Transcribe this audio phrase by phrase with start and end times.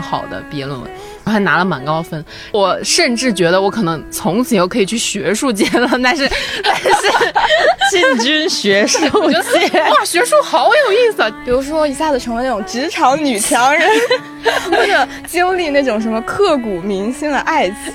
[0.00, 0.90] 好的毕业论文，
[1.24, 2.24] 我还拿了蛮高分。
[2.52, 6.28] 我甚至觉得我可能从此以后可以去学术界了，但是
[6.64, 6.90] 但是
[7.90, 9.00] 进军学术
[9.30, 11.30] 界哇，学术好有意思啊！
[11.44, 13.88] 比如说一下子成为那种职场女强人，
[14.70, 17.94] 或者经历那种什么刻骨铭心的爱情，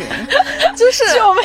[0.76, 1.44] 就是救命，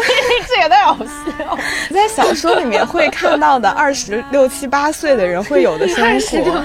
[0.48, 1.58] 这也太好笑。
[1.90, 6.64] 在小说里面会看到的二十六七八岁的人会有的生活，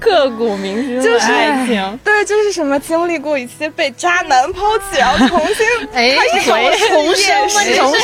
[0.00, 7.60] 刻骨铭心的就是爱情，对，就是什么经历过一些被渣男抛弃，然后重新 哎，回重生吗？
[7.60, 8.00] 哎重生。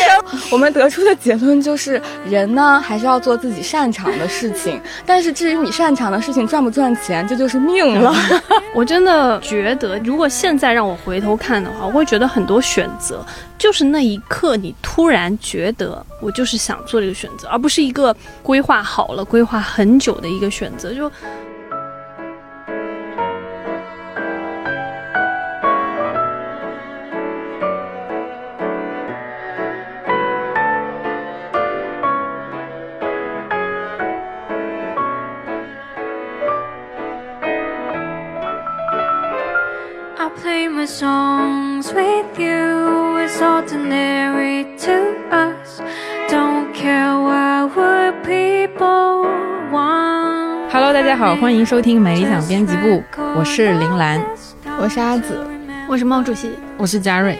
[0.50, 8.14] 我们得出的结论就是，人呢还是要做自己擅长的事情，但是至于你擅长的事情赚不赚钱，这就是命了。
[8.74, 13.24] 我真的觉得，如果现在让我回头看的话，我会觉得很多选择
[13.56, 20.92] 就是那一刻你突然觉得我就是想做这个选择，而不是一个规划好了、规划很久的一个选择。
[20.92, 21.10] 就
[40.86, 43.16] my songs with you.
[43.18, 45.80] It's ordinary to us.
[46.30, 49.26] Don't care what would people
[49.72, 50.70] want.
[50.70, 53.02] Hello，大家好，欢迎收听美理想编辑部，
[53.36, 54.24] 我是林兰，
[54.80, 55.44] 我是阿紫，
[55.88, 57.36] 我是毛主席，我是嘉瑞，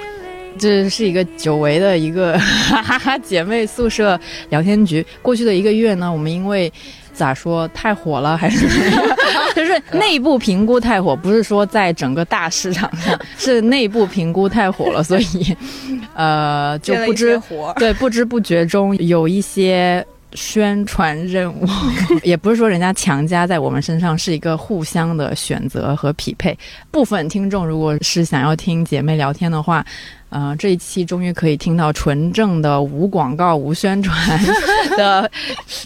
[0.59, 4.19] 这是一个久违的一个哈哈哈姐妹宿舍
[4.49, 5.05] 聊天局。
[5.23, 6.73] 过去的一个月呢，我们因为
[7.13, 8.67] 咋说太火了，还是
[9.55, 15.57] 就是内部评估太火，不是说在整个大市场上，是内部评估太火了，所以
[16.15, 17.41] 呃就不知
[17.77, 20.05] 对不知不觉中有一些。
[20.33, 21.67] 宣传任务
[22.23, 26.55] 也不是说人家强加在我们身上，是一个互相的选择和匹配。
[26.91, 29.83] 部分听众如果是想要听姐妹聊天的话，
[30.29, 34.17] 呃，这一期终于可以听到纯正的无广告、无宣传
[34.97, 35.31] 的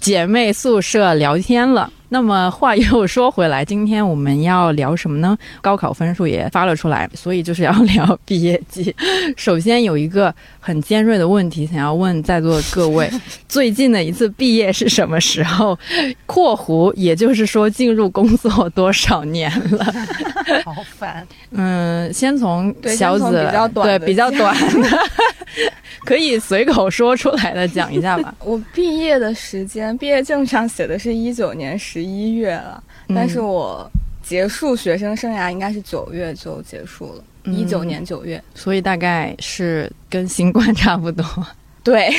[0.01, 1.91] 姐妹宿舍聊天了。
[2.13, 5.39] 那么话又说回来，今天我们要聊什么呢？
[5.61, 8.93] 高考分数也发了出来，所以就是要聊毕业季。
[9.37, 13.09] 首先有一个很尖锐的问题想要问在座的各位：
[13.47, 15.79] 最近的一次毕业是什么时候
[16.27, 19.95] ？（括弧也就是说进入工作多少年了？）
[20.67, 21.25] 好烦。
[21.53, 24.99] 嗯，先从小子对从比较较短的，
[26.05, 28.35] 可以随口说出来的讲一下吧。
[28.45, 33.91] 我毕业的时间，毕业证上写的是一九年十一月了，但是我
[34.23, 38.43] 结束学生生涯应该是九月就结束了，嗯一九年九月。
[38.55, 41.25] 所以大概是跟新冠差不多。
[41.83, 42.13] 对，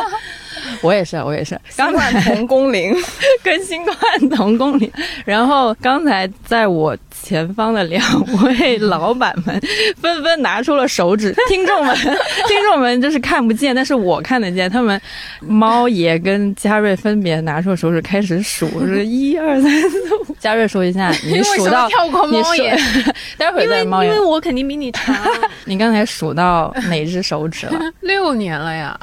[0.82, 2.94] 我也是，我也是，刚刚才同工龄，
[3.42, 3.96] 跟新冠
[4.30, 4.90] 同工龄。
[5.24, 8.02] 然后刚才在我前方的两
[8.42, 9.60] 位老板们
[10.00, 11.94] 纷纷拿出了手指，听众们，
[12.48, 14.70] 听众们就是看不见，但是我看得见。
[14.70, 15.00] 他们
[15.40, 20.25] 猫爷跟嘉瑞分别拿出手指开始数，是一二三四五。
[20.38, 21.88] 嘉瑞说一下， 你数到
[22.30, 22.78] 猫眼？
[23.38, 24.26] 待会儿因为再猫眼因为。
[24.26, 25.14] 我肯定比你长。
[25.64, 27.80] 你刚才数到哪只手指了？
[28.00, 28.98] 六年了呀，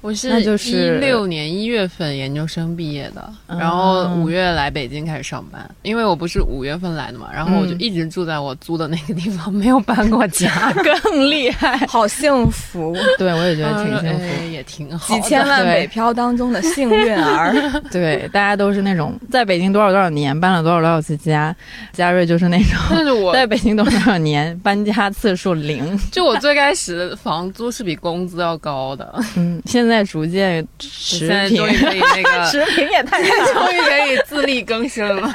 [0.00, 11.76] 我是那就是一六年一月份研究生毕业的，嗯然后五月来北京开始上班，因为我不是五月份来的嘛，然后我就嗯一直住在我租的那个地方，没有搬过家，更厉害。
[11.86, 14.24] 好幸福，对，我也觉得挺幸福。
[14.24, 15.14] 哎也挺好。
[15.14, 17.54] 几千万北漂当中的幸运儿。
[17.90, 21.54] 对，大家都是那种在北京多少多少年搬了多少多少次家，
[21.92, 25.98] 嘉瑞就是那种 但是我 在北京多少多少年搬家次数零。
[26.10, 35.32] 就我最开始的房租是比工资要高的，嗯，现在逐渐持平，终于可以那个， 持平也太终于可以自力更生了。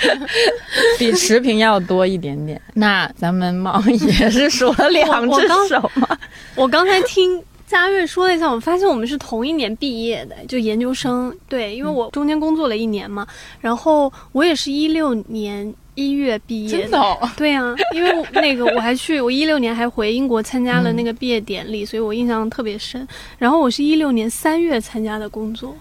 [0.97, 2.61] 比持平要多一点点。
[2.73, 6.07] 那咱们猫也是数了两只手吗？
[6.55, 11.35] 我刚才听嘉悦说了一下，我发现我们是同一年毕业的，就研究生。
[11.49, 13.25] 对，因为我中间工作了一年嘛，
[13.59, 23.07] 然后我也是一六年一月毕业真的哦对呀、因为那个我还去，我一六年还回英国参加了那个毕业典礼，所以我印象特别深。
[23.37, 25.75] 然后我是一六年三月参加的工作。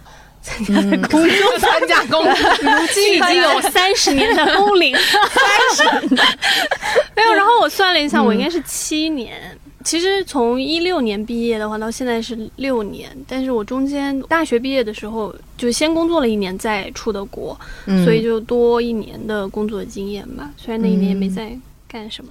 [0.46, 0.74] 参加
[1.08, 6.06] 工作，参加工作， 如今已经有三十年的工龄，三十
[7.16, 7.32] 没有。
[7.32, 9.58] 然后我算了一下，我应该是七年。
[9.84, 20.50] 其实从一六年毕业的话，到现在是六年，但是我中间大学毕业的时候就先工作了一年，再出的国，嗯所以就多一年的工作经验吧。
[20.56, 21.54] 虽然那一年也没在
[21.86, 22.30] 干什么。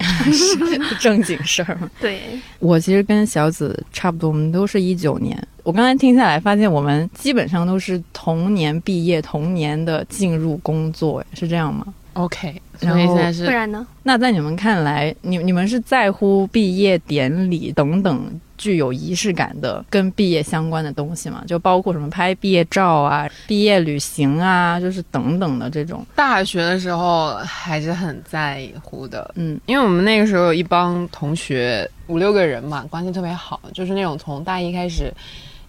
[1.00, 1.90] 正经事儿嘛。
[2.02, 2.22] 对，
[2.60, 5.38] 我其实跟小紫差不多，我们都是一九年。
[5.62, 13.86] 我刚才听下来，发现我们基本上都是同年毕业，同年的进入工作，是这样吗？OK，然后现在是不然呢？
[14.04, 21.44] 那在你们看来，你你们是在乎毕业典礼等等具有仪式感的跟毕业相关的东西吗？
[21.48, 26.06] 就包括什么拍毕业照啊、毕业旅行啊，就是等等的这种。
[26.16, 35.12] 大学的时候还是很在乎的，嗯，因为我们那个时候有一帮同学五六个人嘛，关系特别好，就是那种从大一开始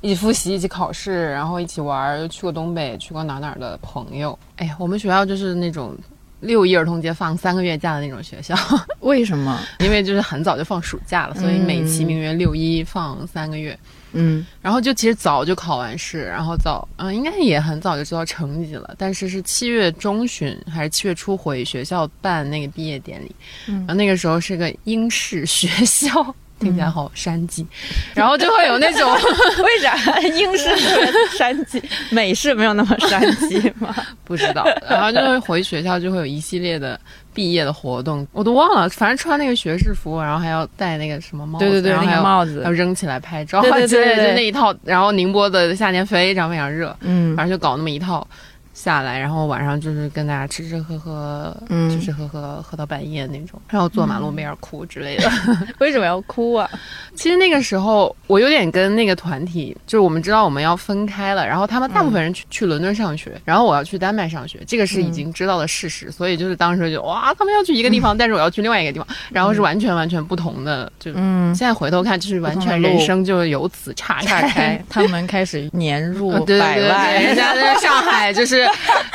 [0.00, 4.36] 一起复习、一起考试，然后一起玩儿，又去过东北、去过哪儿哪儿的朋友。
[4.56, 5.96] 哎呀，我们学校就是那种
[6.44, 8.54] 六一儿童节放三个月假的那种学校，
[9.00, 9.60] 为什么？
[9.80, 13.78] 因为就是很早就放暑假了，所以美其名曰六一放三个月。
[14.16, 23.34] 嗯然后就其实早就考完试，然后早嗯、应该也很早就知道成绩了，但是是七月中旬还是七月初回学校办那个毕业典礼，
[23.66, 26.34] 嗯然后那个时候是个英式学校。
[26.64, 27.64] 听起来好山鸡，
[28.14, 29.12] 然后就会有那种
[29.62, 29.94] 为啥？
[30.20, 33.94] 英式特别山鸡， 美式没有那么山鸡吗？
[34.24, 36.98] 不知道，然后就会回学校就会有一系列的
[37.32, 42.62] 毕业的活动，我都忘了，反正穿那个学士服，然后还要戴那个什么帽子，对对对，那然后还有个帽子。
[42.64, 47.36] 要，扔起来拍照，对对对就那一套，然后宁波的夏天非常非常热，嗯。
[47.36, 48.26] 反正就搞那么一套
[48.74, 51.84] 下来，然后晚上就是跟大家吃吃喝喝，嗯。
[51.94, 55.30] 吃吃喝喝喝到半夜那种，然后坐马路边儿哭之类的。
[55.78, 56.68] 为什么要哭啊？
[57.14, 71.12] 其实那个时候我有点跟那个团体，就是我们知道我们要分开了，然后他们大部分人去、去伦敦上学，然后我要去丹麦上学，这个是已经知道的事实，所以就是当时就哇，他们要去一个地方， 但是我要去另外一个地方，然后是完全完全不同的，就。
[71.14, 74.48] 嗯，现在回头看，就是完全人生就由此岔岔开。
[74.48, 78.63] 开，， 他们开始年入百万，对，人家在上海就是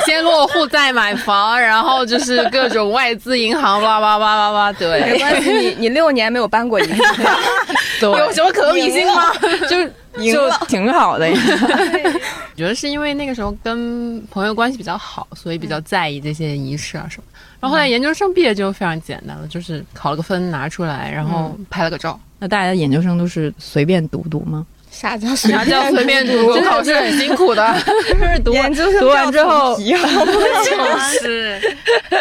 [0.05, 4.73] 先落户再买房， 然后就是各种外资银行，哇哇哇哇哇！
[4.73, 7.03] 对，没，关系，你你六年没有搬过一次，
[7.99, 9.33] 对有什么可比性吗？
[9.69, 9.83] 就
[10.31, 11.39] 就挺好的呀。
[12.53, 17.23] 我觉得是因为那个时候跟朋友关系比较好，所以比较在意这些仪式啊什么。
[17.61, 22.19] 然后后来研究生毕业就非常简单了，就是考了个分拿出来，然后拍了个照。
[22.39, 24.65] 那大家研究生都是随便读读吗？
[24.99, 26.47] 啥叫随啥叫随便读？
[26.47, 27.73] 我考试很辛苦的，
[28.09, 29.95] 就是读研究生读完之后就
[31.21, 31.59] 是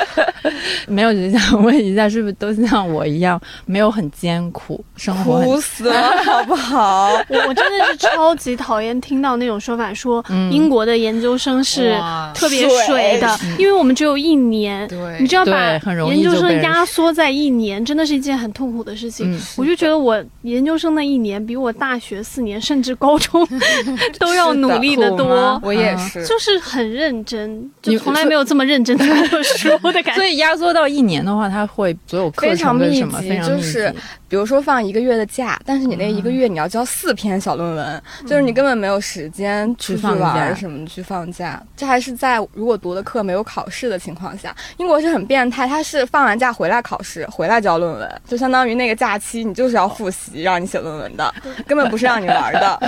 [0.87, 7.09] 没有，就想问一下，是不是都像我一样，没有很艰苦，生活哭很死了，好不好？
[7.29, 14.87] 我 我真的是超级讨厌听到那种说法，说嗯英国的研究生是哇特别水的，因为我们只有一年。
[14.89, 19.33] 对你知道把对很容易研究生压缩在一年，真的是一件很痛苦的事情。
[19.35, 23.49] 嗯我就觉得我研究生那一年比我大学四年甚至高中
[24.21, 27.51] 都要努力的多我也是，就是很认真，
[27.85, 30.15] 你就从来没有这么认真的过书的感觉。
[30.21, 33.63] 所以压缩到一年的话，它会所有课非常密程跟什么集非常密集。
[33.63, 33.95] 就是
[34.29, 41.63] 比如说放一个月的假，但是你那一个月你要交四篇小论文，就是你根本没有时间出去玩什么去放假。
[41.77, 44.55] 这还是在如果读的课没有考试的情况下。
[44.77, 51.35] 英国是很变态，它是放完假回来考试，回来交论文，就相当于那个假期你就是要复习，让你写论文的，
[51.67, 52.81] 根本不是让你玩儿的。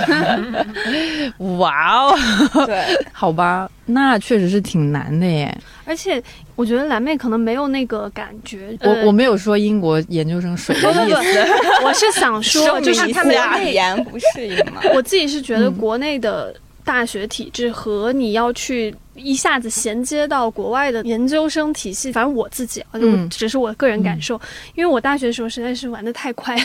[1.57, 2.17] 哇哦，
[2.65, 5.55] 对， 好吧，那确实是挺难的耶。
[5.85, 6.21] 而且
[6.55, 8.77] 我觉得蓝妹可能没有那个感觉。
[8.81, 11.43] 我呃我没有说英国研究生水的意思，
[11.79, 14.81] 不， 我是想说，就是他们语言不适应嘛。
[14.95, 23.29] 我自己是觉得嗯国内的大学体制和你要去一下子衔接到国外的研究生体系，反正我自己啊，就嗯。
[23.29, 24.39] 只是我个人感受，
[24.75, 26.63] 因为我大学的时候实在是玩的太快了，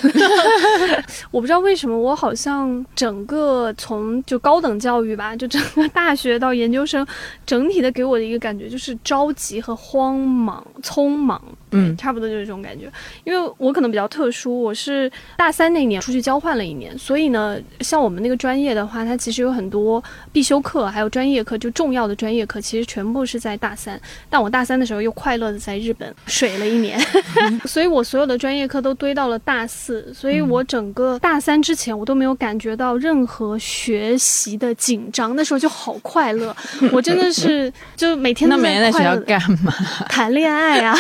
[1.31, 7.07] 我不知道为什么，我好像整个从就高等教育吧，就整个大学到研究生，
[7.47, 11.41] 整体的给我的一个感觉就是着急和慌忙、匆忙。
[11.73, 12.91] 嗯差不多就是这种感觉。
[13.25, 24.01] 因为我可能比较特殊，我是大三那年出去交换了一年，所以呢，像我们那个专业的话，它其实有很多必修课，还有专业课，就重要的专业课，其实全部是在大三。
[24.31, 26.99] 但我大三的时候又快乐的在日本 水了一年，
[27.67, 36.55] 所以我所有的专业课都堆到了大四，所以我整个大三之前我都没有感觉到任何学习的紧张，那时候就好快乐，
[36.93, 39.73] 我真的是 就每天那都每天在学校快乐地干嘛？
[40.09, 40.97] 谈恋爱啊！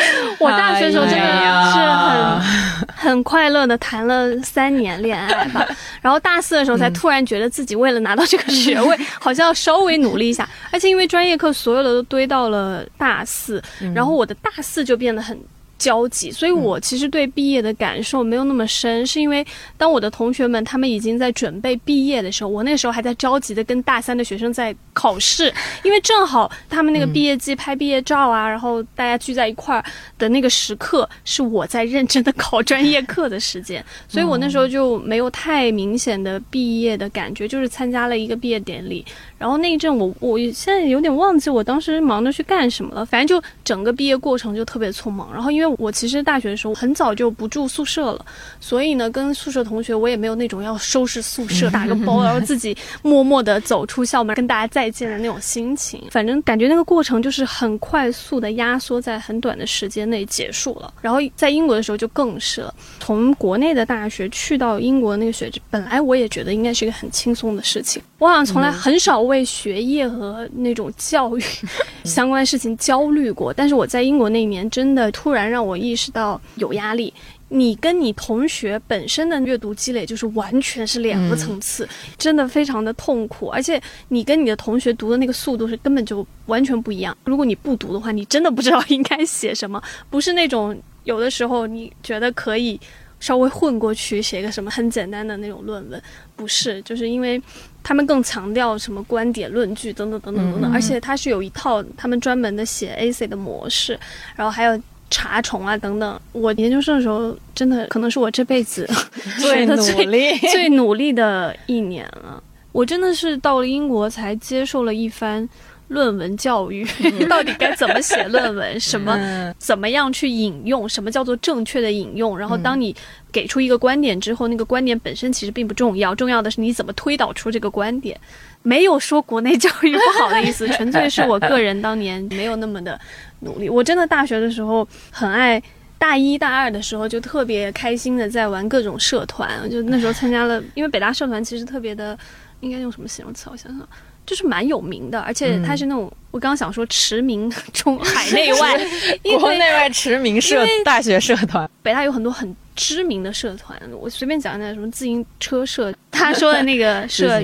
[0.38, 1.26] 我大学的时候真的
[1.72, 5.66] 是很、很快乐的谈了三年恋爱吧，
[6.00, 13.62] 然后大四的时候才突然觉得自己为了拿到这个学位，好像要稍微努力一下，而且因为专业课所有的都堆到了大四，
[13.94, 15.38] 然后我的大四就变得很。
[15.78, 25.52] 交集，所以我其实对毕业的感受没有那么深，是因为当我的同学们他们已经在准备毕业的时候，我那时候还在着急的跟大三的学生在考试，
[25.84, 29.84] 因为正好他们那个毕业季拍毕业照啊，然后大家聚在一块儿
[30.18, 39.04] 的那个时刻，是我在认真的考专业课的时间， 所以我那时候就没有太明显的毕业的感觉，就是参加了一个毕业典礼，
[39.38, 45.67] 然后那一阵我我现在有点忘记我当时忙着去干什么了，反正就整个毕业过程就特别匆忙，然后因为。
[45.78, 48.24] 我其实大学的时候很早就不住宿舍了，
[48.60, 56.02] 所以呢，跟宿舍同学我也没有那种要收拾宿舍、打个包，然后自己默默的走出校门跟大家再见的那种心情。
[56.10, 60.92] 反正感觉那个过程就是很快速的压缩在很短的时间内结束了。
[61.02, 68.02] 然后在英国的时候就更是了，从国内的大学去到英国那个学制，本来我也觉得应该是一个很轻松的事情。
[68.18, 71.42] 我好像从来很少为学业和那种教育
[72.04, 75.57] 相关事情焦虑过，但是我在英国那一年真的突然让。
[75.58, 77.12] 让我意识到有压力，
[77.48, 83.48] 你跟你同学本身的阅读积累就是完全是两个层次，真的非常的痛苦。
[83.48, 87.16] 而且你跟你的同学读的那个速度是根本就完全不一样。
[87.24, 89.82] 如果你不读的话，你真的不知道 应该写什么。
[90.08, 92.78] 不是那种有的时候你觉得可以
[93.18, 96.00] 稍微混过去写个什么很简单的那种论文，
[96.36, 97.42] 不是，就是因为
[97.82, 103.98] 他们更强调什么观点、论据等等等等等等，而且他是有一套他们专门的写 AC 的模式，
[104.36, 104.80] 然后还有。
[105.10, 106.20] 查重啊，等等。
[106.32, 108.88] 我研究生的时候，真的可能是我这辈子
[109.40, 112.42] 最努力、 最努力的一年了。
[112.72, 115.48] 我真的是到了英国才接受了一番
[115.88, 116.86] 论文教育，
[117.28, 122.38] 到底该怎么写论文，什么怎么样去引用，什么叫做正确的引用。
[122.38, 122.94] 然后，当你
[123.32, 128.20] 给出一个观点之后，那个观点本身其实并不重要，重要的是你怎么推导出这个观点。
[128.62, 133.00] 没有说国内教育不好的意思，纯粹是我个人当年没有那么的
[133.40, 133.68] 努力。
[133.68, 135.62] 我真的大学的时候很爱，
[135.98, 142.18] 大一大二的时候就特别开心的在玩各种社团，就那时候参加了， 因为北大社团其实特别的，
[142.60, 143.48] 应该用什么形容词？
[143.50, 143.88] 我想想，
[144.26, 148.78] 就是蛮有名的，而且它是那种我刚刚想说驰名中海内外，
[149.38, 152.54] 国内外驰名社大学社团，北大有很多很。
[152.80, 157.40] 知名的社团，我随便讲一下，什么自行车社，他说的那个社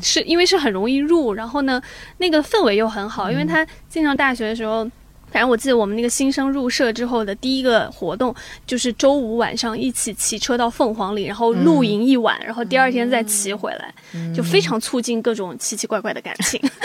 [0.00, 1.78] 是因为是很容易入，然后呢，
[2.16, 4.90] 那个氛围又很好，因为他进上大学的时候。
[5.30, 8.34] 反正我记得我们那个新生入社之后的第一个活动，
[8.66, 13.94] 就是周五晚上一起骑车到凤凰岭，然后露营一晚，然后第二天再骑回来，
[14.34, 16.60] 就非常促进各种奇奇怪怪的感情。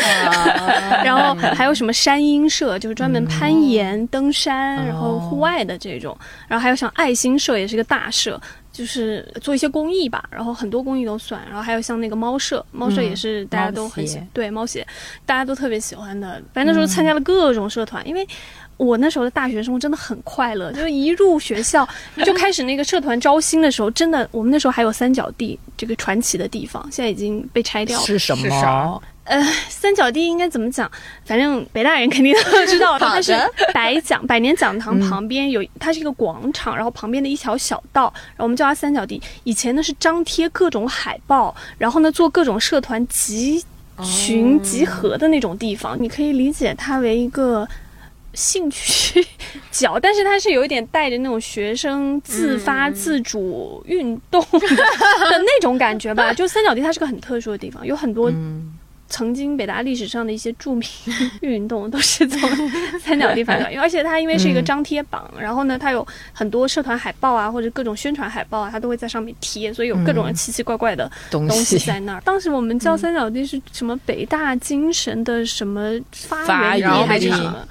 [1.03, 6.17] 然后还有什么山鹰社，就是专门攀岩、登山，然后户外的这种。
[6.47, 8.39] 然后还有像爱心社，也是个大社。
[8.73, 14.85] 就是做一些公益吧，然后很多公益都算，然后还有像那个猫舍，猫舍也是大家都很喜对猫鞋，
[15.25, 16.41] 大家都特别喜欢的。
[16.51, 18.27] 反正那时候参加了各种社团，因为
[18.77, 21.87] 我那时候的大学生活真的很快乐，就一入学校
[22.25, 28.05] 就开始那个社团招新的时候，真的我们那时候还有三角地这个传奇的地方，现在已经被拆掉了。
[28.05, 29.01] 是什么？
[29.25, 30.89] 呃，三角地应该怎么讲？
[31.23, 33.33] 反正北大人肯定都知道， 它是
[33.73, 39.21] 百讲百年讲堂旁边有，它是一个广场，然后旁边的一条小道，然后我们叫它三角地。
[39.45, 43.63] 以前呢是张贴各种海报，然后呢做各种社团集
[44.03, 45.97] 群集合的那种地方。
[46.01, 47.65] 你可以理解它为一个
[48.33, 49.25] 兴趣
[49.71, 56.33] 角，但是它是有一点带着那种学生自发自主运动的那种感觉吧。
[56.35, 58.29] 就三角地它是个很特殊的地方，有很多。
[59.13, 60.83] 曾经北大历史上的一些著名
[61.41, 62.49] 运动都是从
[62.99, 66.03] 三角地发源， 而且它因为是一个张贴榜，然后呢，它有
[66.33, 72.21] 很多社团海报啊，或者各种宣传海报啊，它都会在上面贴，所以有各种奇奇怪怪的东西在那儿。
[72.25, 77.67] 当时我们叫三角地是什么北大精神的什么发源地还是什么？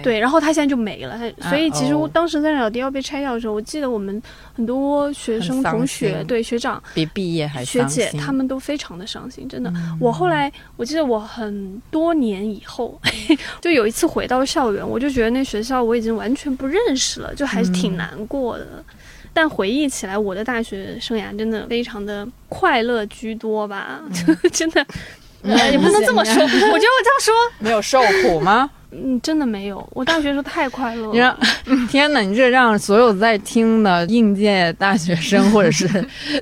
[0.00, 1.18] 对，然后它现在就没了。
[1.18, 4.22] 它所以其实当时三角地要被拆掉的时候，我记得我们
[4.54, 9.72] 很多学生同学对学长比毕业还学姐他们都非常的伤心，真的。
[9.98, 10.83] 我后来我。
[10.84, 13.00] 我记得我很多年以后，
[13.58, 18.84] 就有一次回到校园，我就觉得那学校我已经完全不认识了，就还是挺难过的。
[19.32, 24.02] 但回忆起来，我的大学生涯真的非常的快乐居多吧，
[24.52, 24.86] 真的，
[25.70, 26.42] 也不能这么说。
[26.42, 28.70] 我觉得我这样说 没有受苦吗？
[28.96, 29.84] 嗯，真的没有。
[29.92, 31.38] 我大学时候太快乐了。
[31.90, 35.88] 天哪，你这让所有在听的应届大学生或者是，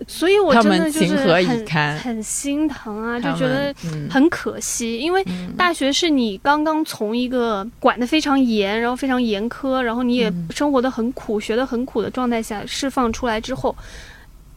[0.06, 1.16] 所以我真的就是
[1.46, 3.74] 很很心疼啊，就觉得
[4.10, 4.98] 很可惜。
[4.98, 5.24] 因为
[5.56, 13.74] 大学是你刚刚从一个管得非常严，然后非常严苛，然后你也生活的很苦、学的很苦的状态下释放出来之后，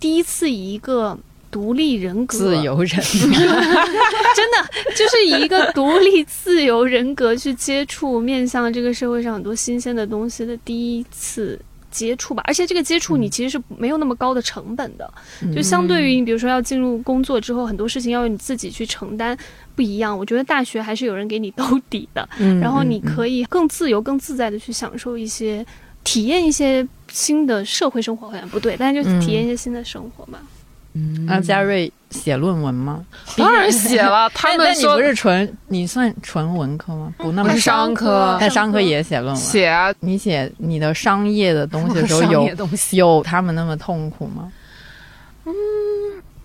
[0.01, 1.17] 第一次以一个。
[1.55, 11.57] 独立人格，自由人， 真的就是以一个独立自由人格去接触面向这个社会上很多新鲜的东西的第一次
[11.89, 12.43] 接触吧。
[12.45, 15.09] 而且这个接触你其实是没有那么高的成本的，
[15.43, 15.55] 嗯。
[15.55, 19.38] 就相对于你比如说要进入工作之后，很多事情要你自己去承担
[19.77, 20.17] 不一样。
[20.17, 25.65] 我觉得大学还是有人给你兜底的，嗯然后你可以更自由、更自在的去享受一些、
[26.03, 29.21] 体验一些新的社会生活，好像不对，但是就嗯。
[29.21, 30.25] 体验一些新的生活
[30.99, 31.25] 嘛。
[31.27, 33.03] 那嘉瑞写论文吗？
[33.37, 37.13] 当然写了， 他们你不是纯，你算纯文科吗？
[37.17, 39.35] 不那么是商科但商科也写论文。
[39.35, 42.49] 写啊，你写你的商业的东西的时候 商有。
[42.91, 44.51] 有他们那么痛苦吗？
[45.45, 45.53] 嗯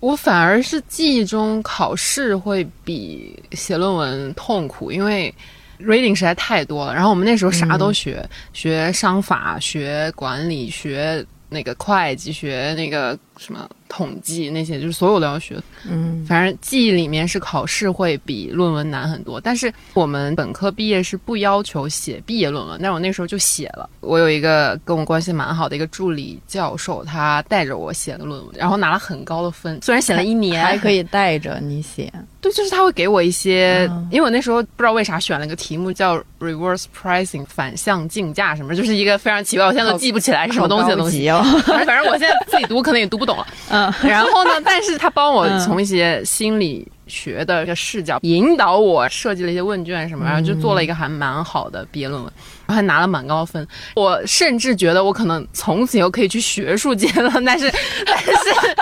[0.01, 5.33] 我反而是记忆中考试会比写论文痛苦，因为
[5.79, 6.95] reading 实在太多了。
[6.95, 15.57] 然后我们那时候啥都学，学商法，学管理，学那个会计，学那个什么统计那些，就是所有都要学。
[15.89, 23.89] 嗯反正记忆里面是考试会比论文难很多，但是我们本科毕业是不要求写毕业论文，但我那时候就写了。
[24.01, 32.13] 我有一个跟我关系蛮好的一个助理教授，他带着我写的论文，然后拿了很高的分，虽然写了一年，还可以带着你写。
[32.43, 41.29] 对，就是他会给我一些，嗯因为我那时候不知道为啥选了个题目叫 reverse pricing 反向竞价什么，就是一个非常奇怪，我现在都记不起来是什么东西的东西。
[41.29, 41.43] 哦。
[41.67, 43.47] 反正我现在自己读可能也读不懂了。
[43.71, 45.61] 嗯， 然后呢， 但是他帮我嗯。
[45.61, 52.33] 从一些心理学的一个视角引导我设计了一些问卷什么，然后就做了一个还蛮好的毕业论文，
[52.71, 53.67] 还拿了蛮高分。
[53.95, 57.71] 我甚至觉得我可能从此以后可以去学术界了，但是
[58.07, 58.33] 但是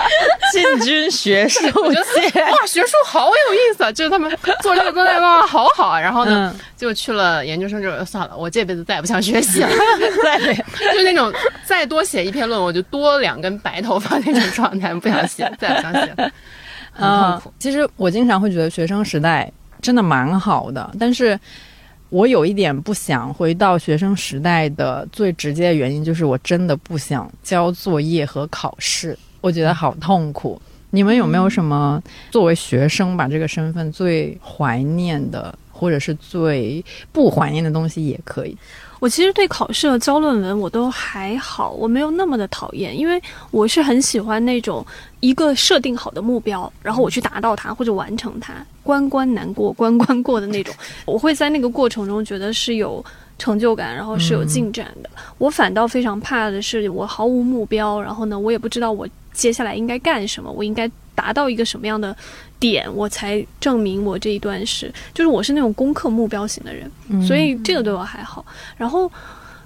[0.53, 1.99] 进军学术我觉
[2.33, 3.91] 得哇，学术好有意思啊！
[3.91, 4.29] 就是他们
[4.61, 5.99] 做这个做那个，好好啊。
[5.99, 9.69] 然后呢，嗯，就去了研究生之后，算了，我这辈子再也不想学习了。
[10.23, 10.53] 在
[10.93, 11.31] 就那种
[11.65, 16.31] 再多写一篇论文，我就多两根白头发那种状态，不想写，再也不想写了，
[16.93, 17.53] 很痛苦。
[17.59, 21.39] 其实我经常会觉得学生时代真的蛮好的，但是
[22.09, 30.61] 我有一点不想回到学生时代的最直接的原因，就是我真的不想交作业和考试，我觉得好痛苦。
[30.91, 38.57] 你们有没有什么作为学生把这个身份最怀念的，或者是最不怀念的东西也可以？
[38.99, 44.85] 我其实对考试和交论文我都还好，我没有那么的讨厌，因为我是很喜欢那种
[45.21, 50.75] 一个设定好的目标，然后我去达到它或者完成它，关关难过关关过的那种。
[51.07, 53.03] 我会在那个过程中觉得是有
[53.37, 55.09] 成就感，然后是有进展的。
[55.37, 62.13] 我反倒非常怕的是我毫无目标，然后呢，我也不知道我接下来应该干什么，我应该达到一个什么样的
[62.59, 66.91] 点，我才证明我这一段是，就是我是那种攻克目标型的人。
[67.25, 68.45] 所以这个对我还好。
[68.77, 69.11] 然后，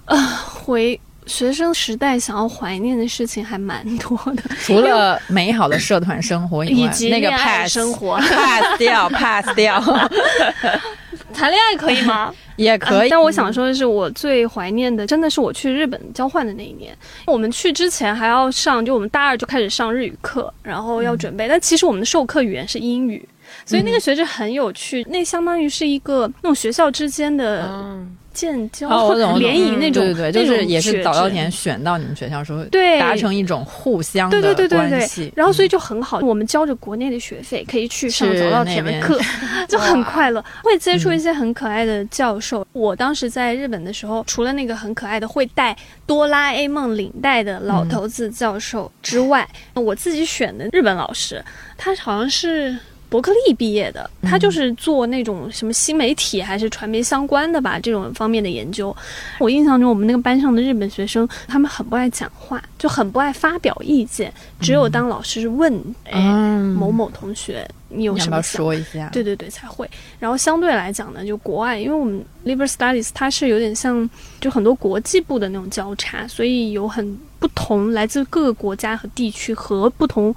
[0.06, 9.81] 呃，回学生时代想要怀念的事情还蛮多的，除了美好的社团生活以外，以及那个 pass 生活 pass 掉 pass 掉
[11.33, 12.33] 谈恋爱可以吗？
[12.57, 13.07] 也可以。
[13.07, 16.95] 啊但我想说的是，我最怀念的真的是我去日本交换的那一年。
[17.25, 21.47] 我们去之前还要上，就我们大二就开始上日语课，然后要准备。
[21.47, 23.27] 但其实我们的授课语言是英语。
[23.66, 33.00] 所以那个学制很有趣，那相当于是一个那种学校之间的嗯，建交、联谊那种，对对对，就是也是早稻田选到你们学校时候，对。
[33.00, 39.20] 达成一种互相对的对对对对关系，然后所以就很好，我们交着国内的学费，可以去上早稻田的课，
[39.68, 40.44] 就很快乐。
[40.63, 42.66] 会接触一些很可爱的教授。
[42.72, 45.76] 我当时在日本的时候，除了那个很可爱的会带
[46.08, 51.44] 哆啦 A 梦领带的老头子教授之外，我自己选的日本老师，
[51.78, 52.76] 他好像是。
[53.13, 58.95] 伯克利毕业的，他就是做那种什么新媒体还是传媒相关的吧，这种方面的研究。
[59.38, 65.71] 我印象中，我们那个班上的日本学生，他们很不爱讲话，就很不爱发表意见，只有当老师问，
[66.06, 69.08] 哎，嗯，某某同学，你有什么想说一下？
[69.10, 69.88] 对对对，才会。
[70.17, 74.10] 然后相对来讲呢，就国外，因为我们 Liber Studies 它是有点像，
[74.41, 80.34] 就很多国际部的那种交叉，所以有很不同来自各个国家和地区和不同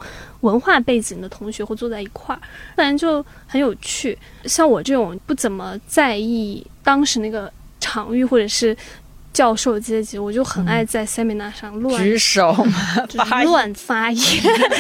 [0.46, 2.40] 文化背景的同学会坐在一块儿，
[2.74, 4.16] 不然就很有趣。
[4.44, 8.76] 像我这种不怎么在意当时那个场域或者是。
[9.36, 12.56] 教授阶级，我就很爱在 seminar 上乱举手，
[13.06, 14.24] 就是乱发言，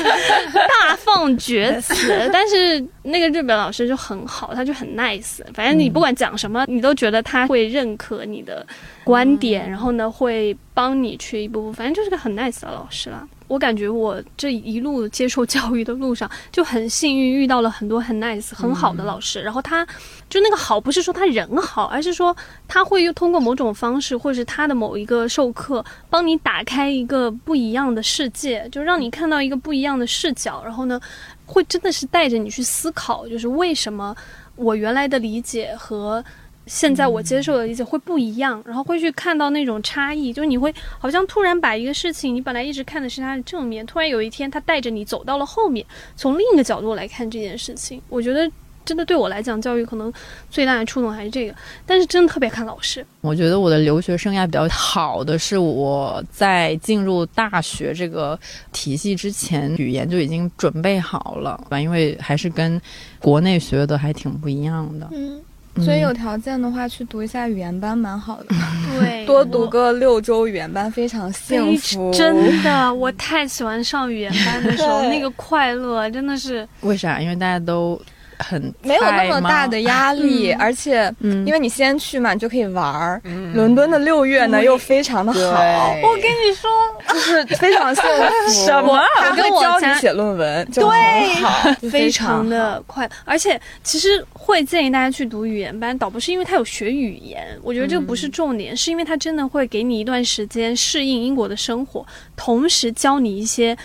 [0.54, 2.30] 大放厥词。
[2.32, 5.42] 但是那个日本老师就很好，他就很 nice。
[5.52, 8.66] 反正你不管讲什么，你都觉得他会认可你的
[9.04, 11.70] 观点，然后呢会帮你去一步步。
[11.70, 13.28] 反正就是个很 nice 的老师啦。
[13.48, 19.40] 我感觉我这一路接受教育的路上就很幸运，遇到了很多很 nice 很好的老师。
[19.40, 19.86] 然后他
[20.28, 30.62] 就那个好，不是说他人好，而是说他会又通过某种方式，或者是他的某一个授课，帮你打开一个不一样的世界，就让你看到一个不一样的视角。
[30.64, 31.00] 然后呢，
[31.44, 34.14] 会真的是带着你去思考，就是为什么
[34.56, 36.24] 我原来的理解和
[36.66, 48.02] 现在我接受的理解会不一样，然后会去看到那种差异，就是你会好像突然把一个事情，你本来一直看的是它的正面，突然有一天它带着你走到了后面，从另一个角度来看这件事情。
[48.08, 48.50] 我觉得
[48.84, 50.12] 真的对我来讲，教育可能
[50.50, 53.04] 最大的触动还是这个，但是真的特别看老师。
[53.20, 58.38] 我觉得我的留学生涯比较好的是我在进入大学这个
[58.72, 62.80] 体系之前，语言就已经准备好了吧，因为还是跟
[63.20, 65.08] 国内学的还挺不一样的。
[65.12, 65.40] 嗯，
[65.84, 68.54] 所以有条件的话，去读一下语言班蛮好的，
[68.98, 72.10] 对，多读个六周语言班非常幸福。
[72.12, 76.66] 真的，我太喜欢上语言班的时候， 那个快乐真的是。
[76.80, 77.20] 为啥？
[77.20, 78.00] 因为大家都
[78.38, 80.60] 很没有那么大的压力，嗯。
[80.60, 81.46] 而且嗯。
[81.46, 83.22] 因为你先去嘛，你就可以玩儿。
[83.54, 86.70] 伦敦的六月呢又非常的好，我跟你说，
[87.08, 88.64] 就是非常幸福。
[88.64, 89.00] 什么？
[89.16, 103.76] 他会我跟我家教你写论文，就很好，非常常的快，而且其实会建议大家去读语言班，倒不是因为他有学语言，我觉得这个不是重点，是因为他真的会给你一段时间适应英国的生活，同时教你一些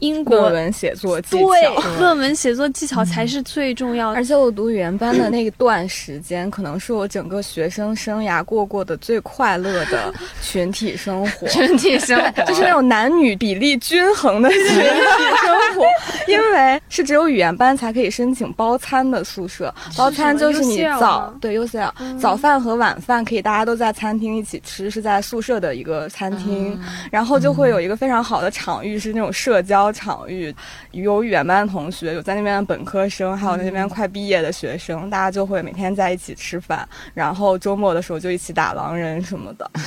[0.00, 1.82] 英国论文写作技对巧。
[1.98, 4.16] 论文写作技巧才是最重要的。
[4.16, 11.46] 而且我读语言班的那段时间，可能是我整个学生生涯过过的最快乐的群体生活。
[11.48, 15.86] 群体生活就是那种男女比例均衡的群体生活，
[16.28, 19.72] 因为是只有语言班才可以申请包餐的宿舍。
[19.98, 21.34] 包餐就是你早吗？
[21.38, 26.80] 对 UCL、早饭和晚饭可以大家都在餐厅一起吃，是在宿舍的一个餐厅，
[27.10, 30.54] 然后就会有一个非常好的场域，是那种社交场域，
[30.92, 39.70] 有语言班的同学，有在那边的本科生，还有那边快毕业的学生，大家就会每天在一起吃饭，然后周末的时候就一起打狼人什么的。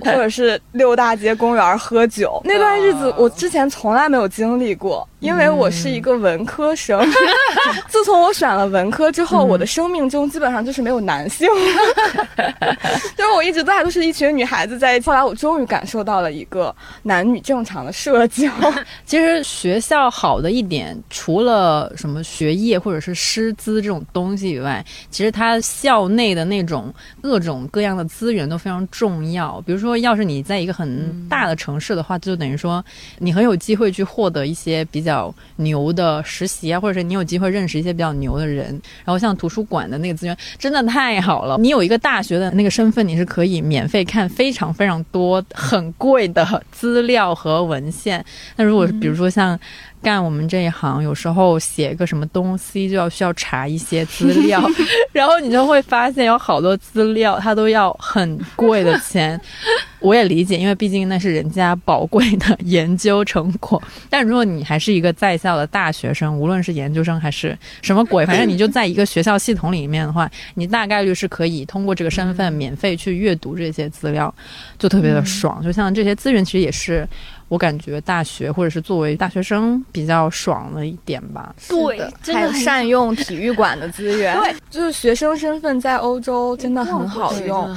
[0.00, 7.00] 或者是溜大街公园喝酒，那段日子我之前从来没有经历过，因为我是一个文科生。
[7.88, 12.46] 自从我选了文科之后，我的生命中基本上就是没有男性了，
[13.16, 15.06] 就是我一直在都是一群女孩子在一起。
[15.06, 18.50] 后来我终于感受到了一个男女正常的社交。
[19.06, 29.60] 其实学校好的一点，除了什么学业或者是师资这种东西以外，其实它校内的那种各种各样的资源都非常重要。
[29.66, 32.84] 比如说，要是你在一个很大的城市的话，就等于说
[33.18, 38.66] 你很有机会去获得一些比较较牛的实习啊，或者是你有机会认识一些比较牛的人。
[39.04, 48.24] 然后像图书馆的那个资源真的太好了，你有一个大学的那个身份，你是可以免费看非常非常多很贵的资料和文献。
[48.56, 49.58] 那如果比如说像
[50.02, 54.62] 干我们这一行，有时候写个什么东西就要需要查一些资料，
[55.12, 59.40] 然后你就会发现有好多资料它都要很贵的钱。
[60.00, 63.82] 我也理解，因为毕竟那是人家宝贵的研究成果。
[64.08, 74.32] 但如果你还是一个在校的大学生，无论是研究生还是什么鬼， 反正你就在一个学校系统里面的话，你大概率是可以通过这个身份免费去阅读这些资料，
[74.78, 75.60] 就特别的爽。
[75.64, 77.04] 就像这些资源，其实也是
[77.48, 81.54] 我感觉大学或者是作为大学生比较爽的一点吧。
[81.68, 87.74] 对，真还有的善用体育馆的资源，对，就是学生身份在欧洲真的很好用。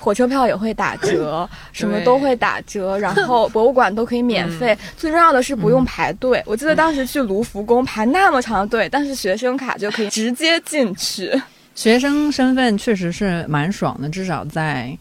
[0.00, 4.76] 火车票也会打折， 什么都会打折，然后 博物馆都可以免费。
[4.98, 6.42] 最重要的是不用排队。
[6.44, 11.32] 我记得当时去卢浮宫排那么长的队，但是学生卡就可以直接进去。
[11.74, 14.94] 学生身份确实是蛮爽的，至少在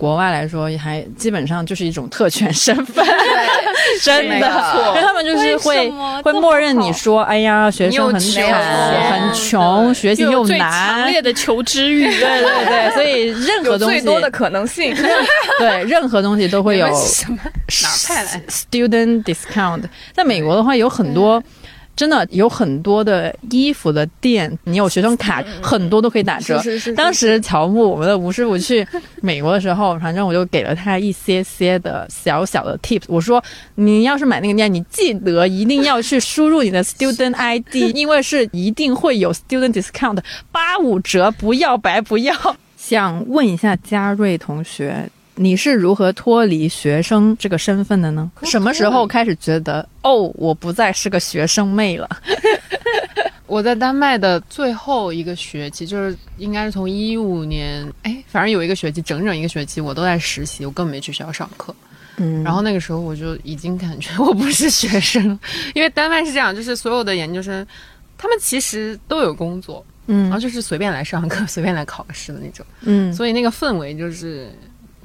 [0.00, 3.04] 国外来说，还基本上就是一种特权身份，
[4.02, 5.90] 真的，错因为他们就是会
[6.22, 12.04] 会默认你说，哎呀，学生很惨，穷很穷，学习又又强难，烈的求知欲。
[12.04, 14.96] 对对对，所以任何东西最多的可能性。
[15.60, 19.82] 对任何东西都会有 什么哪派来？student discount。
[20.14, 21.42] 在美国的话，有很多。
[21.96, 26.58] 真的有很多的衣服的店，你有学生卡，很多都可以打折。
[26.62, 28.86] 是是是当时乔木，我们的吴师傅去
[29.20, 33.02] 美国的时候，反正我就给了他一些些的小小的 tips。
[33.06, 33.42] 我说，
[33.74, 40.18] 你要是买那个店，你记得一定要去输入你的 student ID， 因为是一定会有 student discount，
[40.50, 42.34] 八五折，不要白不要。
[42.76, 45.08] 想问一下嘉瑞同学，
[45.42, 48.30] 你是如何脱离学生这个身份的呢？
[48.42, 52.06] 什么时候开始觉得哦，我不再是个学生妹了？
[53.48, 61.74] 我在丹麦的最后一个学期，就是应该是从一五年，哎，反正有一个学期，整整一个学期，我都在实习，我根本没去学校上课。
[62.18, 65.24] 嗯然后那个时候我就已经感觉我不是学生，
[65.74, 67.66] 因为丹麦是这样，就是所有的研究生，
[68.18, 74.50] 他们其实都有工作，嗯然后嗯就是随便来上课、随便来考试的那种，嗯所以那个氛围就是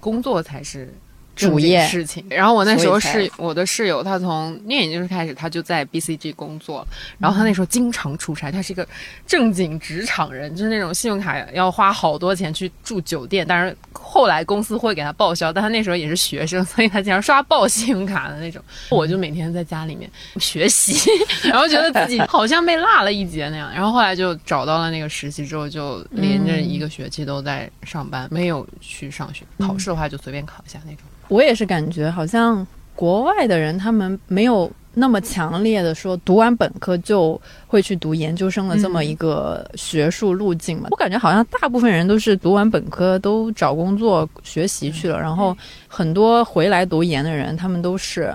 [0.06, 0.94] 工作才是
[1.36, 2.26] 主业事情。
[2.30, 6.88] 然后我那时候所以才室我的室友，他从念研究生开始，他就在 BCG 工作，
[7.20, 8.88] 然后他那时候经常出差，他是一个
[9.28, 18.62] 正经职场人，就是那种信用卡要花好多钱去住酒店，但是后来公司会给他报销，但他那时候也是学生，所以他经常刷爆信用卡的那种。
[18.90, 21.10] 我就每天在家里面学习，
[21.44, 29.44] 然后觉得自己好像被落了一节那样，然后后来就找到了那个实习之后，就连着一个学期都在上班，没有去上学。
[29.60, 31.02] 考试的话就随便考一下那种。
[31.28, 40.88] 我也是感觉好像国外的人他们没有那么强烈的说读完本科就会去读研究生的这么一个学术路径嘛。
[40.92, 45.56] 我感觉好像大部分人都是读完本科都找工作学习去了，然后
[45.88, 48.34] 很多回来读研的人，他们都是。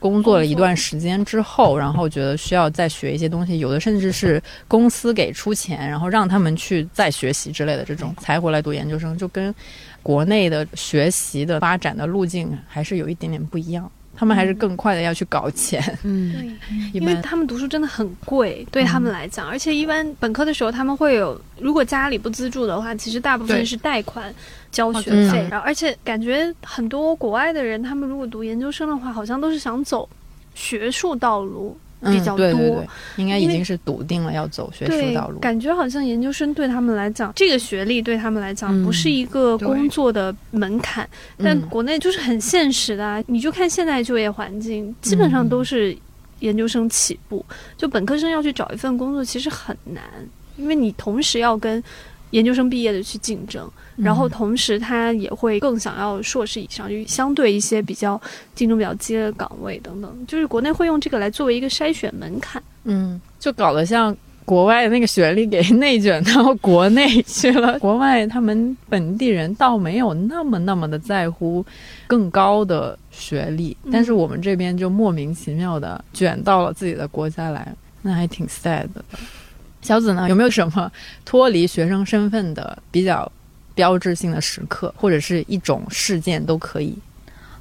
[0.00, 9.54] 工作了一段时间之后，然后觉得需要再学一些东西，有的甚至是公司给出钱，然后让他们去再学习之类的这种，才回来读研究生，就跟
[10.02, 13.90] 国内的学习的发展的路径还是有一点点不一样。
[14.16, 24.34] 他们还是更快的要去搞钱，嗯，对，因为他们读书真的很贵，对他们来讲，而且一般本科的时候他们会有，如果家里不资助的话，其实大部分是贷款
[24.70, 25.30] 交学嗯。
[25.30, 30.08] 费，然后而且感觉很多国外的人，他们如果读研究生的话，好像都是想走
[30.54, 35.38] 学术道路比较嗯、对对多对，应该已经是笃定了要走学术对道路。
[35.40, 41.08] 感觉好像研究生对他们来讲，这个学历对他们来讲嗯不是一个工作的门槛，
[41.38, 43.22] 但嗯国内就是很现实的、啊。
[43.26, 45.96] 你就看现在就业环境，基本上都是
[46.38, 47.44] 研究生起步，
[47.76, 50.02] 就本科生要去找一份工作其实很难，
[50.56, 51.82] 因为你同时要跟
[52.30, 58.20] 研究生毕业的去竞争，然后同时他也会更想要硕士以上，就相对一些比较
[58.54, 62.62] 竞争比较激烈的岗位等等，就是国内会用这个来作为一个筛选门槛。
[62.84, 67.78] 嗯，就搞得像国外那个学历给内卷到国内去了。
[67.78, 71.64] 国外他们本地人倒没有那么那么的在乎
[72.06, 79.04] 更高的学历，嗯但是我们这边就莫名其妙的卷到了自己的国家来，那还挺 sad 的。
[79.82, 80.90] 小紫呢，有没有什么
[81.24, 83.30] 脱离学生身份的比较
[83.74, 86.96] 标志性的时刻，或者是一种事件都可以？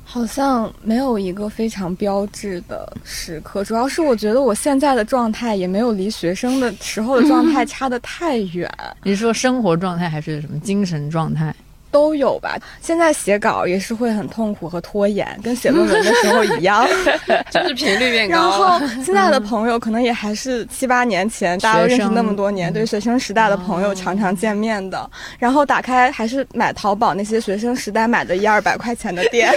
[0.03, 8.67] 好像没有一个非常标志的时刻，主要是我觉得我现在的状态也没有离学生的时候的状态 差得太远，
[9.03, 11.55] 你是说生活状态还是什么精神状态？
[11.91, 12.58] 都有吧。
[12.82, 16.88] 现在写稿也是会很痛苦和拖延，跟写论文的时候一样。
[17.52, 18.52] 就是频率变高然。
[18.52, 25.10] 后现在的朋友可能也还是七八年前大家都认识那么多年，对学生时代的朋友常常见面的。
[25.38, 29.52] 然后打开还是买淘宝那些学生时代买的一二百块钱的店，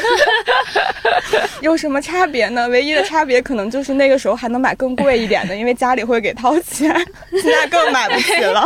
[1.60, 2.68] 有什么差别呢？
[2.68, 6.94] 唯一的差别可能就是那个时候还能买更贵一点的，因为家里会给掏钱，
[7.30, 8.64] 现在更买不起了。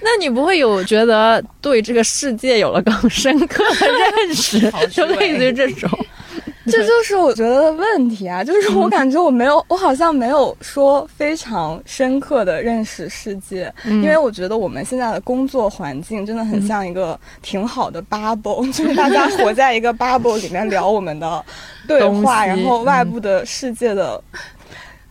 [0.00, 3.86] 那你不会有觉得对这个世界有了更深刻的
[4.26, 5.90] 认识，就类似于这种？
[6.66, 21.44] 这就是我觉得的问题啊，就是我感觉我没有，我好像没有说非常深刻的认识世界，因为我觉得我们现在的工作环境真的很像一个挺好的 bubble，、就是大家活在一个 bubble 里面聊我们的
[21.88, 24.22] 对话，然后外部的世界的。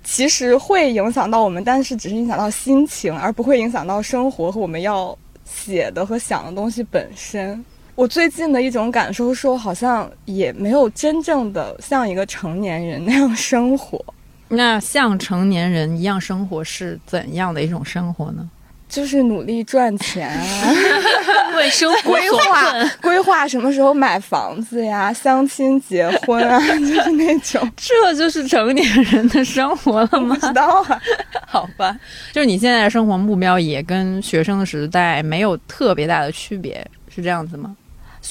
[0.03, 5.15] 其实会影响到我们，但是只是影响到心情，而不会影响到生活和我们要
[5.53, 7.63] 写的和想的东西本身。
[7.93, 14.03] 我最近的一种感受是好像也没有真正的像一个成年人那样生活，
[14.47, 18.49] 那像成年人一样生活是怎样的一种生活呢？
[18.91, 20.73] 就是努力赚钱啊，
[21.55, 22.73] 为生活规划。
[23.01, 30.37] 规划什么时候买房子呀，相亲结婚啊， 就是那种这就是成年人的生活了不吗？
[30.41, 31.01] 知道啊。
[31.47, 31.97] 好吧，
[32.33, 37.75] 就是你现在的生活目标也跟学生时代没有特别大的区别，是这样子吗？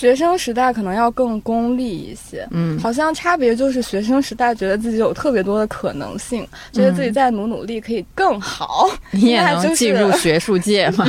[0.00, 8.88] 学生时代可能要更功利一些，嗯好像差别就是学生时代觉得自己有特别多的可能性，觉得自己再努努力可以更好。
[9.12, 11.04] 你也能进入学术界吗？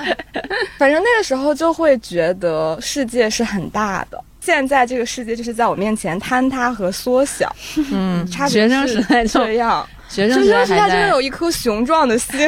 [0.76, 4.22] 反正那个时候就会觉得世界是很大的。
[4.40, 7.50] 现在这个世界就是在我面前坍塌和缩小，
[7.90, 9.88] 嗯，差别学生是时代这样。
[10.08, 12.38] 学生时代学生时代还在真的有一颗雄壮的心？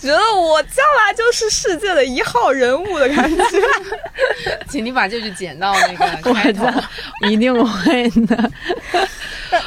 [0.00, 3.42] 觉得我将来就是世界的一号人物的感觉。
[4.68, 6.66] 请你把这句剪到那个 开头。
[7.28, 8.50] 一定会的。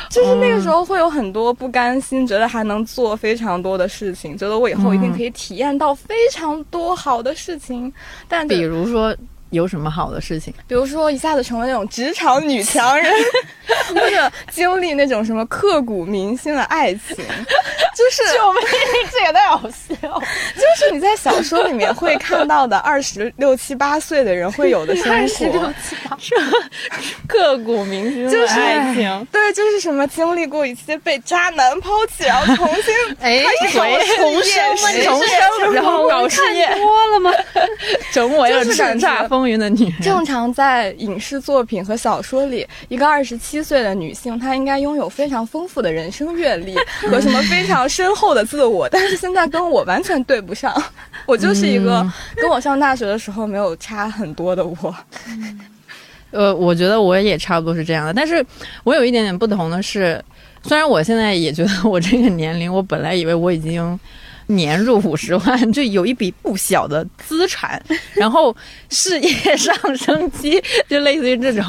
[0.09, 7.91] 就是那个时候会有很多不甘心，觉得还能做非常多的事情，觉得我以后一定可以体验到非常多好的事情。
[8.27, 9.15] 但比如说
[9.51, 10.53] 有什么好的事情？
[10.67, 13.13] 比如说一下子成为那种职场女强人，
[13.93, 18.61] 或者经历那种什么刻骨铭心的爱情， 就是救命，
[19.11, 19.95] 这也太好笑。
[20.55, 25.73] 就是你在小说里面会看到的二十六七八岁的人会有的生活，
[27.27, 34.91] 刻骨铭心的就是爱情，对，就是什么经历过一些被渣男抛弃，然后重新哎，回重生吗？
[35.03, 37.31] 重生，然后搞事业，多了吗？
[38.13, 40.01] 整为了叱就是感觉咤风云的女人。
[40.01, 46.75] 正常在影视作品和小说里，一个二十七岁的女性，她应该拥有非常丰富的人生阅历
[47.09, 50.73] 和什么非常深厚的自我，但是现在跟我完全对不上。
[51.25, 54.95] 我就是一个跟我上大学的时候没有差很多的我。
[56.31, 58.43] 呃，我觉得我也差不多是这样的，但是
[58.83, 60.23] 我有一点点不同的是，
[60.63, 63.99] 虽然我现在也觉得我这个年龄，我本来以为我已经
[64.55, 67.81] 年入五十万，就有一笔不小的资产，
[68.13, 68.55] 然后
[68.89, 71.63] 事业上升期，就类似于这种。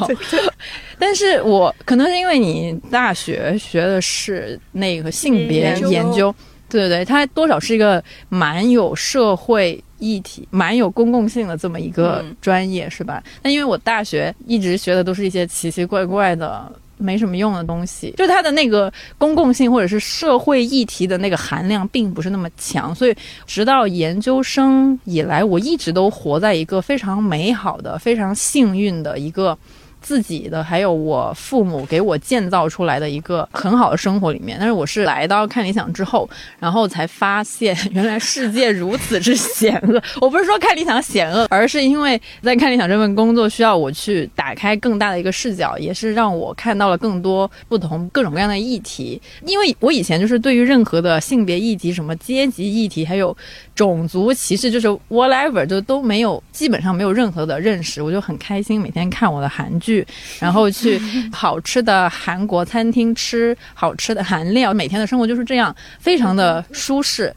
[0.97, 6.33] 但是我可能是因为你大学学的是那个性别研究
[6.69, 13.23] 对对对，它多少是一个蛮有社会议题、蛮有公共性的这么一个嗯专业，是吧？
[13.41, 16.71] 那因为我大学一直学的都是一些奇奇怪怪的。
[17.03, 29.57] 没什么用的东西，就它的那个公共性或者是社会议题的那个含量并不是那么强，所以直到研究生以来，我一直都活在一个非常美好的、非常幸运的一个
[30.03, 34.57] 自己的，还有我父母给我建造出来的一个很好的生活里面。
[34.59, 39.99] 但是我是来到看理想之后，然后才发现原来世界如此之险恶。
[40.21, 49.21] 我不是说看理想险恶，而是因为在看理想这份工作需要我去打开更大的一个视角，也是让我看到了更多不同各种各样的议题。
[49.45, 53.35] 因为我以前就是对于任何的性别议题、什么阶级议题，还有
[53.75, 58.01] 种族歧视，就是 whatever，就都没有，基本上没有任何的认识。
[58.01, 59.92] 我就很开心，每天看我的韩剧，
[60.39, 61.01] 然后去
[61.31, 67.33] 好吃的韩国餐厅吃好吃的韩料，每天的生活就是这样，非常的舒适。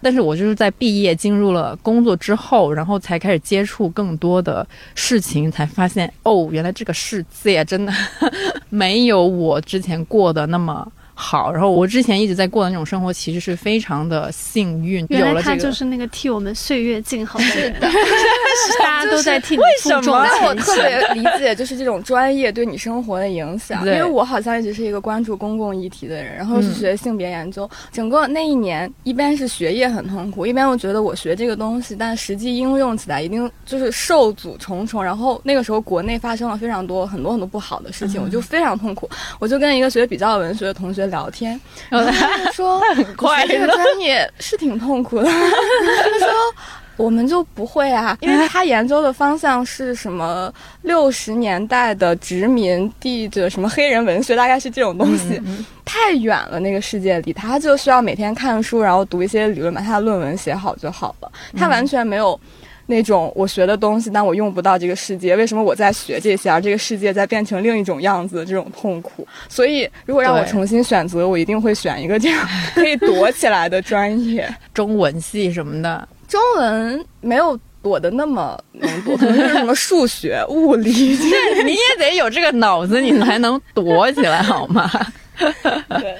[0.00, 7.92] 但是我就是在毕业进入了工作之后，然后才开始接触更多的事情，才发现哦，原来这个世界真的
[8.70, 10.86] 没有我之前过的那么
[11.18, 11.50] 好。
[11.52, 15.62] 然后我之前一直在过的那种生活，其实是非常的幸运，原来他有了这个。
[15.62, 17.74] 就是那个替我们岁月静好的人，
[18.80, 20.54] 大家都在替你负重 为什么但我。
[20.54, 23.84] 特别理解，就是这种专业对你生活的影响。
[23.86, 27.68] 因为我好像一直是一个关注公共议题的人，然后是学性别研究。
[27.90, 35.02] 整个那一年，一边是学业很痛苦，一边又觉得我学这个东西，但实际应用起来一定就是受阻重重。
[35.02, 39.08] 然后那个时候国内发生了非常多很多很多不好的事情，我就非常痛苦。
[39.38, 42.80] 我就跟一个学比较文学的同学聊天，然后他就说
[43.16, 45.24] ：“快学这个专业是挺痛苦的。
[45.28, 46.28] ”他说。
[46.98, 55.40] 我们就不会啊，因为他研究的方向是什么六十年代的殖民地的什么黑人文学，大概是这种东西，
[55.84, 61.30] 太远了那个世界里，他就需要每天看书，然后读一些理论，把他的论文写好就好了。
[61.56, 62.38] 他完全没有
[62.90, 69.28] 那种我学的东西，但我用不到这个世界，为什么我在学这些，而这个世界在变成另一种样子的这种痛苦？
[69.46, 74.48] 所以，如果让我重新选择，我一定会选一个这样可以躲起来的专业。
[74.72, 80.90] 中文系什么的，中文没有躲的那么能躲，可能就是什么数学、物理。
[81.64, 84.90] 你也得有这个脑子，你才能躲起来，好吗？
[86.00, 86.16] 对，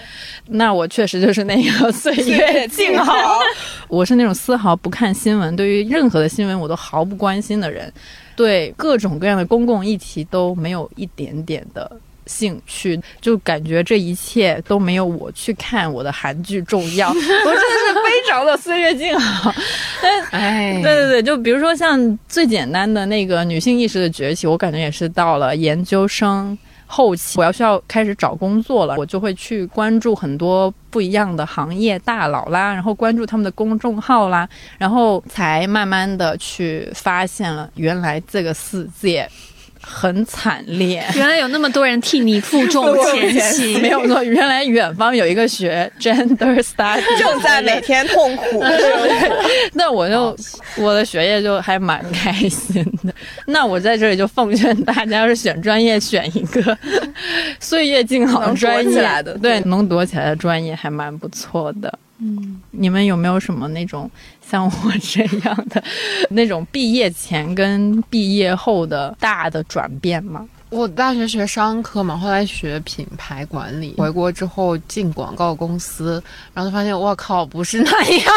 [0.50, 3.40] 那我确实就是那个岁月静好，
[3.88, 7.92] 我是那种丝毫不看新闻，对于任何的新闻我都毫不关心的人，
[8.34, 11.90] 对各种各样的公共议题都没有一点点的。
[12.26, 19.50] 兴趣就感觉这一切都没有我去看我的韩剧重要， 我真的是非常的岁月静好。
[20.30, 26.56] 哎，对对对，就比如说像最简单的那个女性意识的崛起，我感觉也是到了研究生
[26.90, 34.48] 后期，我要需要开始找工作了，我就会去关注很多不一样的行业大佬啦，然后关注他们的公众号啦，
[34.79, 39.29] 然后才慢慢的去发现了原来这个世界
[39.80, 41.04] 很惨烈。
[41.14, 48.62] 原来有那么多人替你负重前 行，没有错，原来远方有一个学 gender study， 正在每天痛苦。
[49.74, 50.36] 那我就
[50.76, 53.12] 我的学业就还蛮开心的。
[53.46, 56.76] 那我在这里就奉劝大家，要是选专业，选一个
[57.60, 61.98] 岁月静好的专业的对，能躲起来的专业还蛮不错的。
[62.18, 64.11] 嗯，你们有没有什么那种
[64.44, 65.83] 像我这样的
[66.28, 70.47] 那种毕业前跟毕业后的大的转变吗？
[70.70, 76.22] 我大学学商科嘛，后来学品牌管理，回国之后进广告公司，
[76.53, 78.34] 然后就发现我靠，不是那样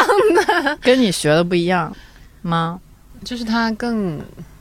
[0.64, 1.94] 的， 跟你学的不一样
[2.42, 2.80] 吗？
[3.26, 4.20] 就是它更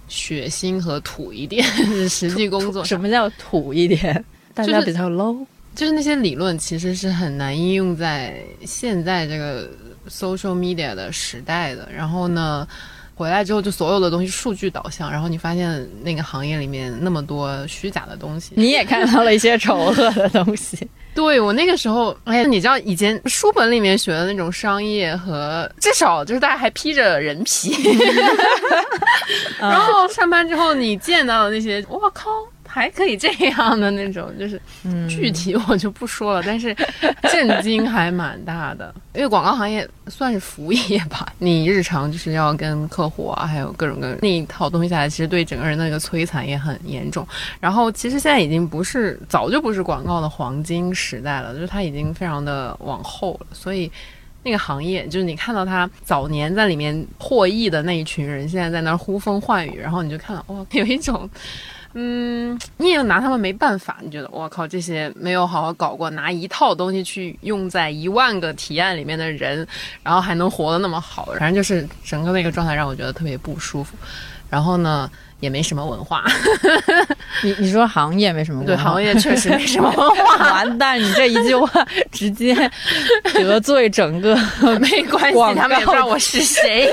[0.09, 1.65] 血腥和土一点，
[2.09, 4.25] 实际工作什么叫土一点？
[4.53, 5.47] 大家比较 low。
[5.75, 9.69] 就是那些理论其实是很难应用在现在这个
[10.09, 11.89] social media 的时代的。
[11.95, 12.67] 然后呢，
[13.15, 18.53] 回来之后就所有的东西数据导向，然后你发现那个行业里面那么多虚假的东西。
[18.57, 20.89] 你也看到了一些丑恶的东西。
[21.15, 27.75] 对我那个时候，哎呀，你知道以前书本里面学的那种商业和至少就是大家还披着人皮，
[29.59, 32.31] 然后上班之后你见到的那些，我靠。
[32.73, 34.61] 还可以这样的那种，就是
[35.09, 36.73] 具体我就不说了，但是
[37.29, 38.95] 震惊还蛮大的。
[39.13, 47.27] 因为广告行业算是服务业吧，你日常就是要跟客户啊，还有各种各那一套东西下来，其实对整个人的那个摧残也很严重。
[47.59, 53.47] 然后其实现在已经不是早就不是广告的黄金时代了，就是它已经非常的往后了。
[53.53, 53.91] 所以
[54.45, 61.29] 那个行业，就是你看到他早年在里面获益的那一群人，现在在那儿呼风唤雨，然后你就看到哇，有一种。
[61.95, 63.99] 嗯，你也拿他们没办法。
[64.01, 69.67] 你觉得，我靠，这些没有好好搞过，拿一套东西去用在一万个提案里面的人，
[70.03, 73.97] 然后还能活得那么好，反正就是整个那个状态让我觉得特别不舒服。
[74.49, 75.11] 然后呢？
[75.41, 76.25] 也没什么文化，
[77.43, 80.53] 你你说行业没什么文化，对行业确实没什么文化。
[80.53, 82.55] 完蛋，你这一句话直接
[83.35, 84.37] 得罪整个
[84.81, 86.93] 没关系，他们也不知道我是谁。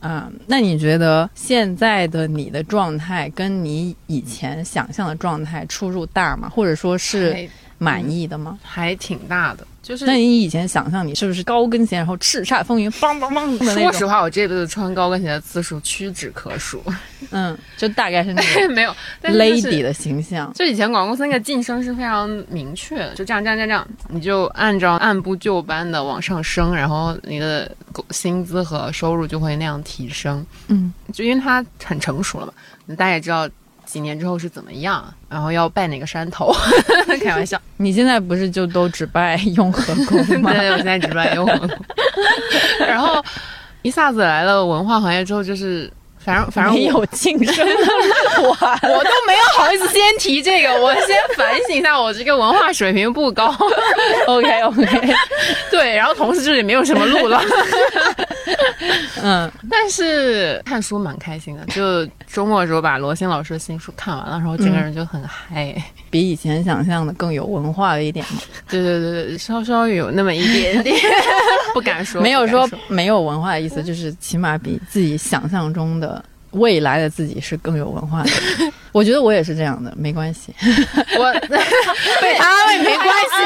[0.00, 6.48] 嗯，那你觉得现在的你的状态跟你以前想象的状态出入大吗？
[6.48, 8.58] 或者说是满意的吗？
[8.62, 9.66] 还挺大的。
[9.82, 16.82] 就是，那你以前想象你是不是高跟鞋，然后叱咤风云， 梆梆梆的说实话，我这辈子穿高跟鞋的次数屈指可数。
[17.30, 20.52] 嗯，就大概是那个 没有 lady 的形象。
[20.54, 27.70] 就以前广告公司那个晋升是非常明确的，就这样这样这样这样，你就按照按部就班的往上升，然后你的
[28.10, 30.44] 薪资和收入就会那样提升。
[30.68, 32.52] 嗯，就因为它很成熟了嘛，
[32.96, 33.48] 大家也知道。
[33.84, 35.12] 几年之后是怎么样？
[35.28, 36.52] 然后要拜哪个山头？
[37.22, 40.52] 开玩笑，你现在不是就都只拜雍和宫吗？
[40.54, 41.78] 对，我现在只拜雍和宫。
[42.86, 43.22] 然后
[43.82, 45.90] 一下子来了文化行业之后，就是
[46.22, 47.74] 反正反正没有晋升的
[48.42, 53.54] 路啊， 我都没有好意思先提这个，我先反省一下，我这个文化水平不高。
[54.26, 55.14] OK OK，
[55.70, 57.40] 对，然后同时就也没有什么路了。
[59.22, 65.74] 嗯，但是看书蛮开心的，就周末的时候把罗新老师的新书看完了，然后整个人就很嗨，
[66.10, 68.40] 比以前想象的更有文化了一点嘛。
[68.68, 70.94] 对对对对，稍稍有那么一点点，
[71.72, 76.09] 不敢说，没有说没有文化的意思，就是起码比自己想象中的。
[76.52, 78.30] 未来的自己是更有文化的，
[78.92, 80.54] 我觉得我也是这样的，没关系。
[80.60, 81.32] 我
[82.20, 83.36] 被他安慰没关系，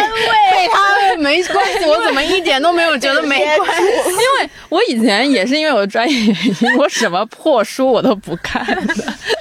[0.53, 4.11] 被他安慰没关系，我怎么一点都没有觉得没关系？
[4.11, 8.95] 因为我以前也是因为我的专业原因，我什么破书我都不看的。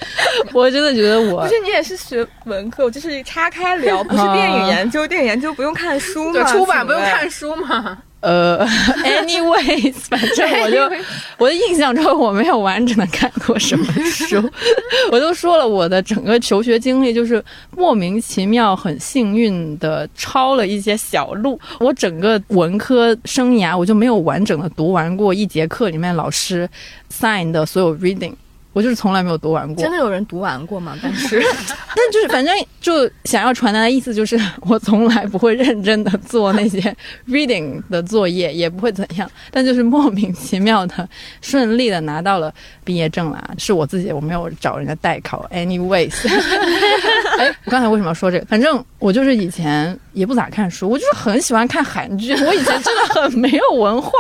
[0.51, 6.43] 我真的觉得我不是你也是学文科，我就是岔开聊，不是电影研究，电影研究不用看书吗？
[6.51, 7.97] 出版不用看书吗？
[8.24, 8.65] 呃，
[9.03, 10.78] anyways，反正我就
[11.38, 14.41] 我的印象中我没有完整的看过什么书，
[15.11, 17.43] 我都说了我的整个求学经历就是
[17.76, 26.69] 莫名其妙很幸运的抄了一些小路，我整个文科生涯我就没有完整的读完过一节课里面老师
[27.11, 28.34] sign 的所有 reading。
[28.74, 30.97] 我就是从来没有读完过，真的有人读完过吗？
[31.01, 31.39] 但是，
[31.95, 36.80] 但就是反正就想要传达的意思就是，我从来不会认真的做那些
[37.30, 41.07] reading 的作业，也不会怎样，但就是莫名其妙的
[41.41, 42.53] 顺利的拿到了
[42.84, 43.41] 毕业证啦。
[43.57, 45.47] 是我自己，我没有找人家代考。
[45.51, 46.13] Anyways，
[47.38, 48.45] 哎，我刚才为什么要说这个？
[48.45, 52.34] 反正我就是以前也不咋看书，我就是很喜欢看韩剧。
[52.43, 54.11] 我以前真的很没有文化，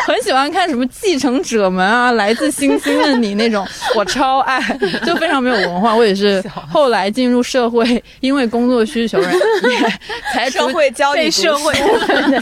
[0.06, 3.66] 很喜欢看什么《继承者们》啊，《来自星星的你》那种。
[3.96, 4.60] 我超爱，
[5.04, 5.94] 就非常没有文化。
[5.94, 9.20] 我也是 后来进入社会，因为工作需求，
[10.32, 11.74] 才社会教育社会，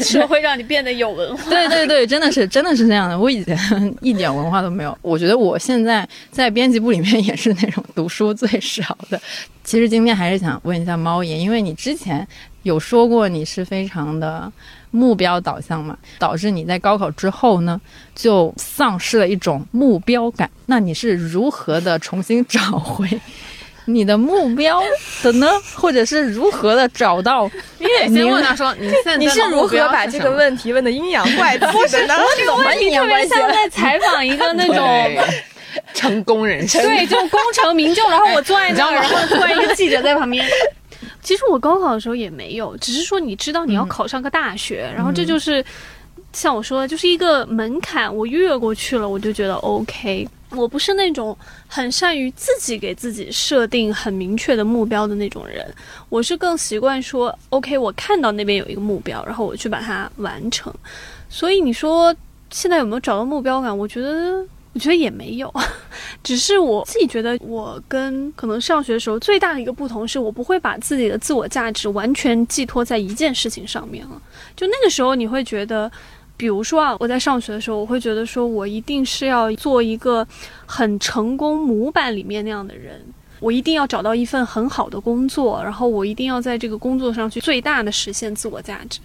[0.01, 1.51] 社会让你变得有文化。
[1.51, 3.19] 对对对，真的是真的是这样的。
[3.19, 4.97] 我以前一点文化都没有。
[5.03, 9.21] 我觉得我现在在编辑部里面也是那种读书最少的。
[9.65, 12.27] 其实今天还是想问一下猫爷，因为你之前
[12.63, 14.51] 有说过你是非常的。
[14.91, 17.81] 目标导向嘛，导致你在高考之后呢，
[18.15, 20.51] 就丧失了一种目标感。
[20.67, 23.09] 那你是如何的重新找回
[23.87, 24.83] 你的目标
[25.23, 25.47] 的呢？
[25.75, 27.51] 或者是如何的找到？
[27.79, 32.15] 你也先问他说，你现在你是如何把这个问题问的阴阳怪气的呢？
[32.37, 35.25] 这个问题特别像在采访一个那种
[35.95, 40.45] 成功人士，对，就功成名就，然后我坐在那儿， 然后突然一个记者在旁边。
[41.29, 45.63] 其实我高考的时候也没有，只是说你知道你要考上个大学，然后这就是
[46.33, 50.27] 像我说的，就是一个门槛，我越过去了，我就觉得 OK。
[50.53, 55.71] 我不是那种很善于自己给自己设定很明确的目标的那种人，
[56.09, 60.73] 我是更习惯说，OK，我看到那边有一个目标，然后我去把它完成。
[61.29, 62.17] 所以你说
[62.49, 63.77] 现在有没有找到目标感？
[63.77, 64.43] 我觉得，
[64.79, 65.53] 我觉得也没有，
[66.23, 74.23] 只是我自己觉得，我跟可能上学的时候最大的一个不同是，我不会把自己的自我价值完全寄托在一件事情上面了。
[74.55, 75.91] 就那个时候，你会觉得。
[76.37, 80.25] 比如说啊，我在上学的时候，我会觉得说，我一定是要做一个
[80.67, 83.05] 很成功模板里面那样的人，
[83.41, 89.01] 我一定要找到一份很好的工作，然后我一定要在这个工作上去最大的实现自我价值。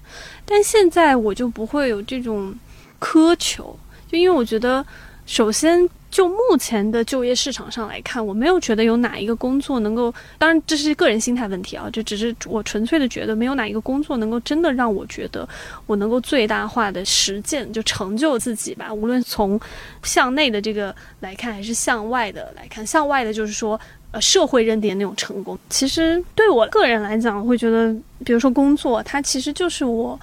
[0.46, 2.54] 但现在我就不会有这种
[3.00, 3.76] 苛求，
[4.08, 4.86] 就因为我觉得，
[5.26, 5.90] 首先。
[6.14, 15.50] 就目前的就业市场上来看，我没有觉得有哪一个工作能够，当然这是个人心态问题啊，这只是我纯粹的觉得没有哪一个工作能够真的让我觉得
[15.88, 18.94] 我能够最大化的实践就成就自己吧。
[18.94, 19.60] 无论从
[20.04, 27.92] 向内的这个来看，还是向外的来看，向外的就是说，呃，社会认定的那种成功，其实对我个人来讲，我会觉得，
[28.24, 30.20] 比如说工作，它其实就是我。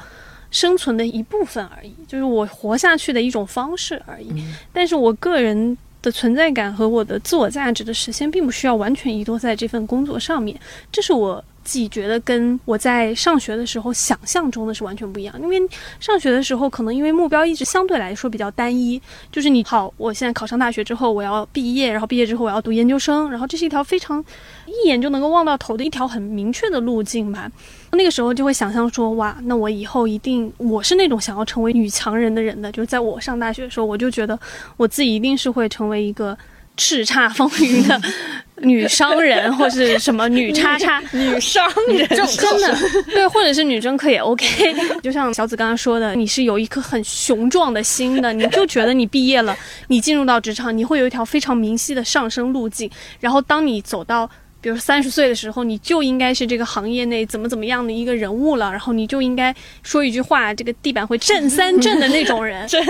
[0.50, 4.30] 生存的一部分而已，就是我活下去的一种方式而已。
[4.72, 10.58] 但是我个人的存在感和我的自我价值的实现，并不需要完全依托在这份工作上面。
[10.92, 11.44] 这是我。
[11.62, 15.60] 自己觉得跟我在上学的时候想象中的是完全不一样，因为
[16.00, 19.00] 上学的时候可能因为目标一直相对来说比较单一，
[19.30, 24.24] 就是你好，我现在考上大学之后我要毕业，然后毕业之后我要读研究生，然后这是一条非常
[24.66, 27.50] 一眼就能够望到头的一条很明确的路径吧。
[27.92, 34.38] 那个时候就会想象说，哇，那我以后一定我是那种想要成为女强人的人的，就是在我上大学的时候，我就觉得
[34.76, 36.36] 我自己一定是会成为一个。
[36.80, 38.00] 叱咤风云的
[38.62, 42.78] 女商人，或是什么女叉叉女商人，真的
[43.10, 44.74] 对，或者是女政客也 OK。
[45.02, 49.54] 就像小紫刚刚说的，你是有一颗很雄壮的心的，你就觉得你毕业了，
[49.88, 52.90] 你进入到职场，你会有一条非常明晰的上升路径。
[53.20, 54.30] 然后当你走到。
[54.60, 62.64] 比如三十岁的时候，你就应该是这个行业内怎么怎么样的一个人物了，然后你就应该说一句话，这个地板会震三震的那种人。
[62.68, 62.82] 震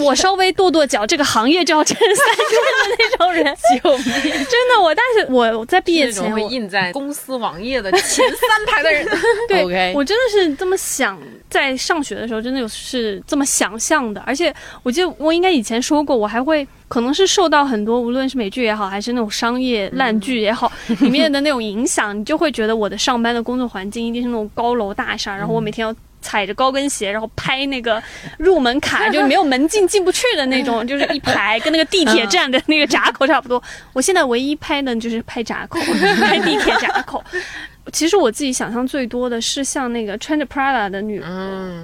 [0.00, 3.44] 我稍微跺跺脚，这个行业就要震三震的那种人。
[3.82, 4.32] 救命！
[4.32, 9.06] 真的，我但是我在毕业前会印在公司网页的前三排的人。
[9.48, 11.18] 对，我真的是这么想，
[11.50, 16.66] 在上学的时候真的有是这么想象的，而且我记得我应该以前说过，我还会。
[16.88, 20.70] 可能是受到很多，无论是美剧也好，还是那种商业烂剧也好，
[21.00, 28.02] 里面的那种影响，你就会觉得我的上班的工作环境一定是那种高楼大厦，然后我每天要踩着高跟鞋，然后拍那个
[28.38, 33.62] 入门卡，就没有门禁进不去的那种， 就是一排跟那个地铁站的那个闸口差不多。
[33.92, 35.78] 我现在唯一拍的就是拍闸口，
[36.20, 37.22] 拍地铁闸口。
[37.92, 41.22] 其实我自己想象最多的是像那个穿着 Prada 的女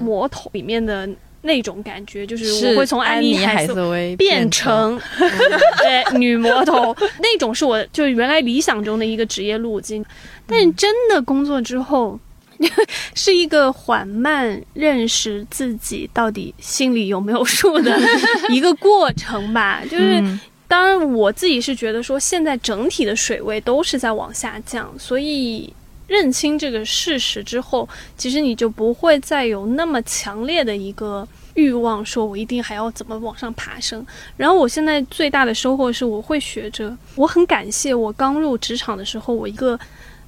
[0.00, 1.08] 魔头里面的。
[1.42, 10.04] 那种感觉就是我会从安妮海瑟薇变成 对女魔头，那种是我就是原来理想中的一个职业路径，
[10.46, 12.18] 但真的工作之后，
[13.14, 17.98] 是一个缓慢认识自己到底心里有没有数的
[18.50, 19.82] 一个过程吧。
[19.90, 20.22] 就是
[20.68, 25.72] 当然我自己是觉得说，现在整体的水位都是在往下降，所以。
[26.12, 27.88] 认清这个事实之后，
[28.18, 34.04] 其实你就不会再有那么强烈的一个欲望，说我一定还要怎么往上爬升。
[34.36, 39.78] 然后我现在最大的收获是，我会学着，我很感谢我刚入职场的时候，我一个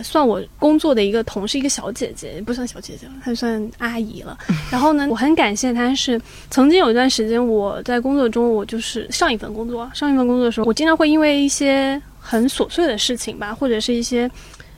[0.01, 4.39] 算我工作的一个同事，一个小姐姐，不算小姐姐了，她算阿姨了。
[4.73, 6.19] 然后呢，我很感谢她，是
[6.51, 14.31] 曾经有一段时间我在工作中，我就是上一份工作，上一份工作的时候，我经常会因为一些很琐碎的事情吧，或者是一些。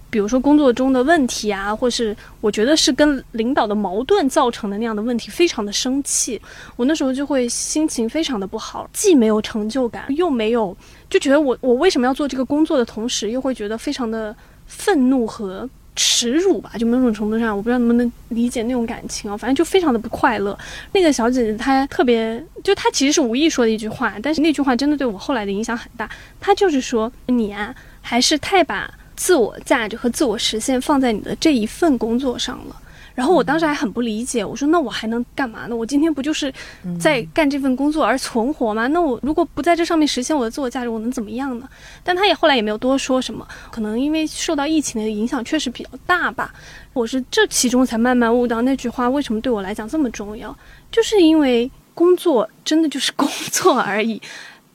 [0.08, 6.40] 比如说工作中的问题啊，或是我觉得是跟领导的矛盾造成的那样的问题，非常的生气。
[6.76, 10.74] 我那时候就会心情非常的不好，既没有成就感，又没有
[11.10, 14.34] 就觉得我我为什么要做这个工作的同时，又会觉得非常的
[14.66, 16.70] 愤怒和耻辱吧。
[16.78, 19.36] 就某种程度上，我不知道能不能理解那种感情啊。
[19.36, 20.56] 反正就非常的不快乐。
[20.92, 26.08] 那个小姐姐她特别，就她其实是无意说的一句话，但是那句话真的对我后来的影响很大。
[26.40, 28.88] 她就是说你啊，还是太把。
[29.16, 32.76] 自我价值和自我实现放在你的这一份工作上了，
[33.14, 35.74] 然后我当时还很不理解，我说那我还能干嘛呢？
[35.74, 36.52] 我今天不就是
[37.00, 38.86] 在干这份工作而存活吗？
[38.88, 41.66] 那我如果不在这上面实现我的自我价值，我能怎么样呢？
[42.04, 46.52] 但他也后来也没有多说什么，可能因为受到疫情的影响确实比较大吧。
[46.92, 50.54] 我是这其中才慢慢悟到那句话为什么对我来讲这么重要，
[50.92, 54.20] 就是因为工作真的就是工作而已，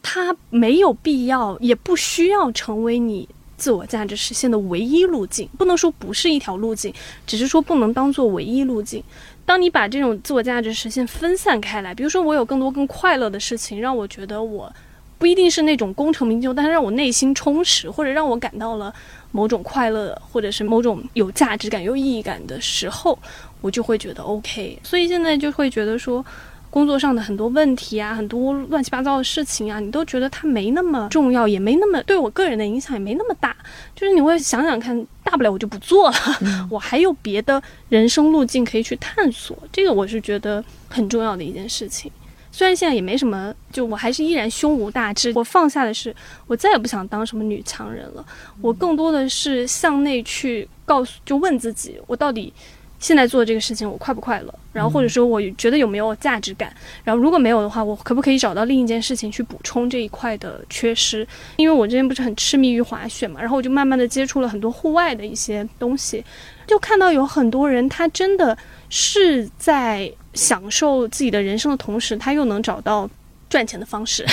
[0.01, 3.29] 它没有必要也不需要成为你。
[3.61, 6.91] 自我价值实现的唯一路径，不能说不是一条路径，
[7.27, 9.03] 只是说不能当做唯一路径。
[9.45, 14.73] 当你把这种自我价值实现分散开来，比如说我有更多更快乐的事情，让我觉得我
[15.19, 18.91] 不一定是那种功成名就，但是让我内心充实，或者让我感到了
[19.31, 23.19] 某种快乐，或者是某种有价值感、有意义感的时候，
[23.61, 24.79] 我就会觉得 OK。
[24.81, 26.25] 所以现在就会觉得说。
[26.71, 33.53] 工作上的很多问题啊，很多乱七八糟的事情啊，你都觉得它没那么重要，也没那么对我个人的影响也没那么大。
[33.93, 36.15] 就是你会想想看，大不了我就不做了，
[36.71, 39.55] 我还有别的人生路径可以去探索。
[39.69, 42.09] 这个我是觉得很重要的一件事情。
[42.53, 45.31] 虽然现在也没什么，就我还是依然胸无大志。
[45.35, 46.15] 我放下的是，
[46.47, 48.25] 我再也不想当什么女强人了。
[48.61, 52.53] 我更多的是向内去告诉，就问自己，我到底。
[53.01, 54.55] 现在做这个事情，我快不快乐？
[54.71, 56.73] 然后或者说，我觉得有没有价值感？
[57.03, 61.27] 然后如果没有的话，我可不可以找到另一件事情去补充这一块的缺失？
[61.57, 66.23] 因为我之前不是很痴迷于滑雪嘛，然后我就慢慢的接触了很多户外的一些东西，
[66.65, 73.09] 就看到有很多人，他真的是在享受自己的人生的同时，他又能找到。
[73.51, 74.25] 赚钱的方式，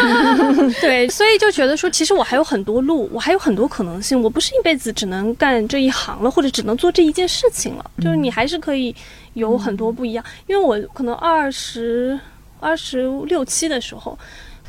[0.80, 8.96] 对，所以就觉得说，其实我还有很多路，我还有很多可能性，我不是一辈子只能干这一行了，或者只能做这一件事情了，就是你还是可以
[9.34, 10.24] 有很多不一样。
[10.46, 12.18] 因为我可能二十
[12.58, 14.18] 二十六七的时候。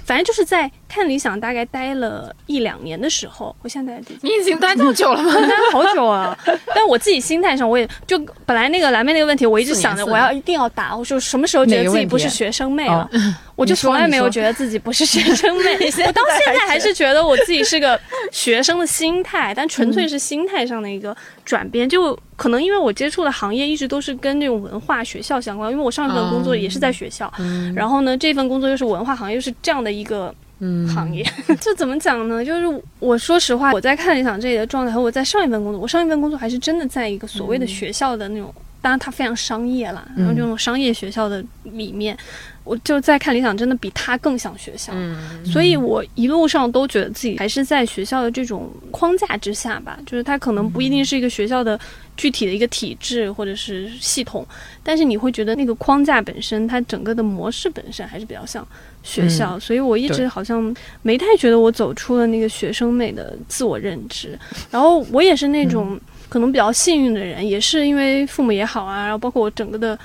[0.07, 5.33] 反正就是在看理想大概待了一两年的时候，我现在你已经 待这么久了吗？
[5.33, 6.37] 待了好久啊！
[6.73, 13.09] 但我自己心态上，我也就本来那个蓝妹那个问题，我一直想着我要一定要答，我说什么时候觉得自己不是学生妹了？
[13.55, 15.73] 我就从来没有觉得自己不是学生妹，
[16.05, 17.99] 我到现在还是觉得我自己是个
[18.31, 22.17] 学生的心态，但纯粹是心态上的一个转变，就。
[22.37, 27.33] 可能因为我接触的行业一直都是跟这种文化学校相关，因为我上一份工作也是在学校，
[27.75, 30.31] 然后呢，这份工作又是文化行业，又是这样的一个
[30.93, 31.23] 行业，
[31.61, 32.43] 就怎么讲呢？
[32.43, 42.17] 就是我说实话，我在看理想这里的状态和我在上一份工作，我上一份工作还是真的在一个所谓的学校的那种，当然它非常商业啦，然后这种商业学校的里面。
[42.63, 44.91] 我就在看理想，真的比它更像学校，
[45.45, 49.97] 所以我一路上都觉得自己还是在学校的这种框架之下吧。
[50.05, 51.79] 就是它可能不一定是一个学校的
[52.17, 54.45] 具体的一个体制或者是系统，
[54.83, 58.67] 但是你会觉得那个框架本身，它整个的模式本身还是比较像
[59.07, 59.57] 学校。
[59.57, 64.37] 所以我一直好像没太觉得我走出了那个学生妹的自我认知。
[64.69, 65.97] 然后我也是那种
[66.27, 69.97] 可能比较幸运的人，也是因为父母也好啊，然后包括我整个的。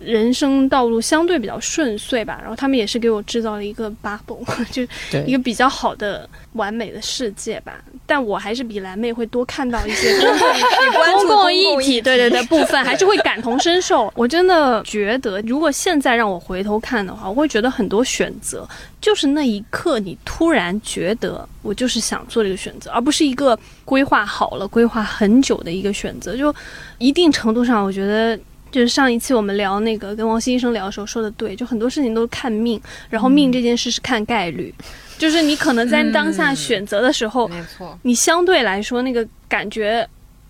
[0.00, 4.82] 人生道路相对比较顺遂吧，然后他们也是给我制造了一个 bubble， 就
[5.26, 7.82] 一个比较好的完美的世界吧。
[8.04, 10.16] 但我还是比蓝妹会多看到一些
[11.16, 14.12] 公共议题，对对对，部分还是会感同身受。
[14.14, 18.68] 我真的觉得，如果现在让我回头看的话，我会觉得很多选择
[19.00, 26.36] 就是那一刻你突然觉得我就是想做这个选择，而不是一个规划好了、规划很久的一个选择。
[26.36, 26.54] 就
[26.98, 28.38] 一定程度上，我觉得。
[28.76, 34.74] 就是上一期我们聊那个跟王鑫医生聊的时候说的对，就很多事情都是看命，然后命这件事是看概率，
[35.16, 40.06] 就是你可能在当下选择的时候，没错，你相对来说那个感觉。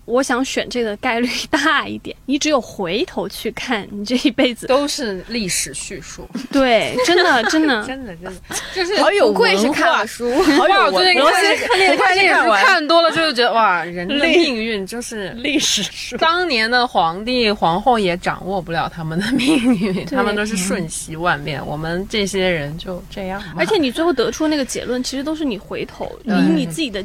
[0.07, 2.17] 我想选这个概率大一点。
[2.25, 6.27] 你只有回头去看，你这一辈子都是历史叙述。
[6.51, 8.41] 对，真的， 真的，真的，真的，
[8.75, 16.17] 就是好有贵是看书，好有最近看那个看那个看多了，就是觉得哇，人的命运就是历史书。
[16.19, 21.65] 当年的皇帝皇后也掌握不了他们的命运，他们都是瞬息万变。
[21.67, 23.43] 我们这些人就这样。
[23.57, 27.05] 而且你最后得出那个结论，其实都是你回头以你自己的，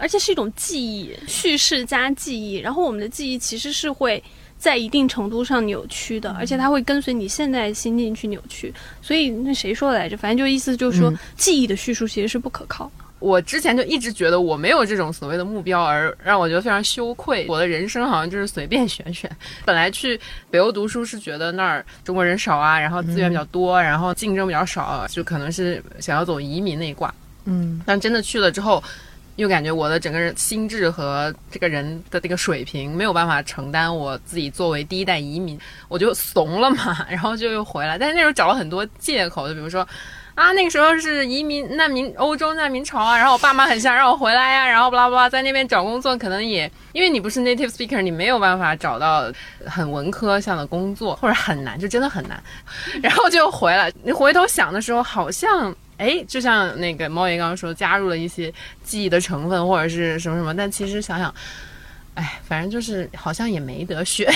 [0.00, 2.39] 而且是一种记忆叙事加记忆。
[2.62, 4.22] 然后我们的记忆其实是会
[4.58, 8.72] 在一定程度上扭曲的，而且它会跟随你现在心境去扭曲。
[9.00, 10.16] 所以那谁说来着？
[10.16, 12.90] 反正就意思就是说，记忆的叙述其实是不可靠。
[13.18, 17.44] 我之前就一直觉得我没有这种所谓的目标，而让我觉得非常羞愧。
[17.48, 19.30] 我的人生好像就是随便选选。
[19.64, 20.18] 本来去
[20.50, 27.14] 北欧读书是觉得那儿中国人少啊，然后资源比较多，然后竞争比较少，就可能是想要走移民那一挂。
[27.44, 28.82] 嗯，但真的去了之后。
[29.40, 37.96] 又感觉我的整个人心智和这个人的这个水平没有办法承担我自己作为第一代移民，我就怂了嘛， 然后就又回来。
[37.96, 39.80] 但是那时候找了很多借口，就比如说，
[40.34, 49.32] 啊那个时候是移民难民欧洲难民潮啊，然后我爸妈很想让我回来呀，然后巴拉巴拉在那边找工作，可能也因为你不是 native speaker，你没有办法找到
[49.64, 52.38] 很文科向的工作，或者很难，就真的很难，
[53.02, 53.90] 然后就回来。
[54.02, 55.74] 你回头想的时候，好像。
[56.00, 58.50] 哎，就像那个猫爷刚刚说，加入了一些
[58.82, 61.32] 记忆的成分或者是什么什么，但其实想想，
[62.20, 64.30] 哎，反正就是好像也没得选，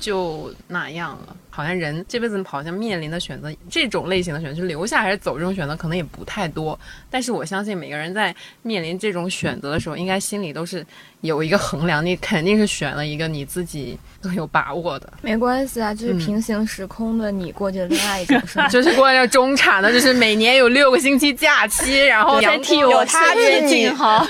[0.00, 1.36] 就那样了。
[1.50, 6.78] 好像人这辈子好像面临的选择，这种类型的选择，就留下还是走这种选择，可能也不太多。
[7.10, 10.84] 但是我相信每个人在面临这种选择的时候，应该心里都是
[11.22, 15.10] 有一个衡量，你肯定是选了一个你自己更有把握的。
[15.22, 18.68] 没关系啊，就是嗯平行时空的你过着另外一种生活。
[18.68, 24.26] 就是过着中产的，就是每年有六个星期假期，然后再替我他切颈 好。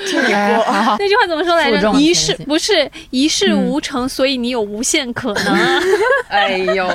[0.97, 1.93] 那句话怎么说来着？
[1.95, 5.55] 一事前行不是一事无成，所以你有无限可能。
[6.31, 6.87] 哎呦，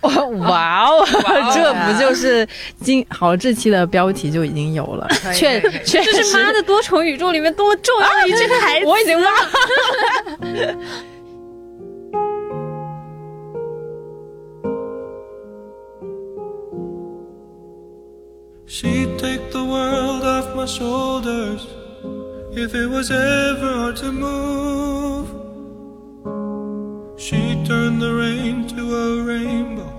[0.00, 1.06] 哇哦，哦
[1.54, 2.48] 这不就是
[2.80, 8.86] 今好这期的标题就已经有了，确确这是《妈的多重宇宙》里面多重要的一句台词。
[8.86, 9.40] 我已经忘了。
[18.66, 21.60] She'd take the world off my shoulders
[22.56, 25.28] if it was ever hard to move.
[27.18, 29.90] She'd turn the rain to a rainbow.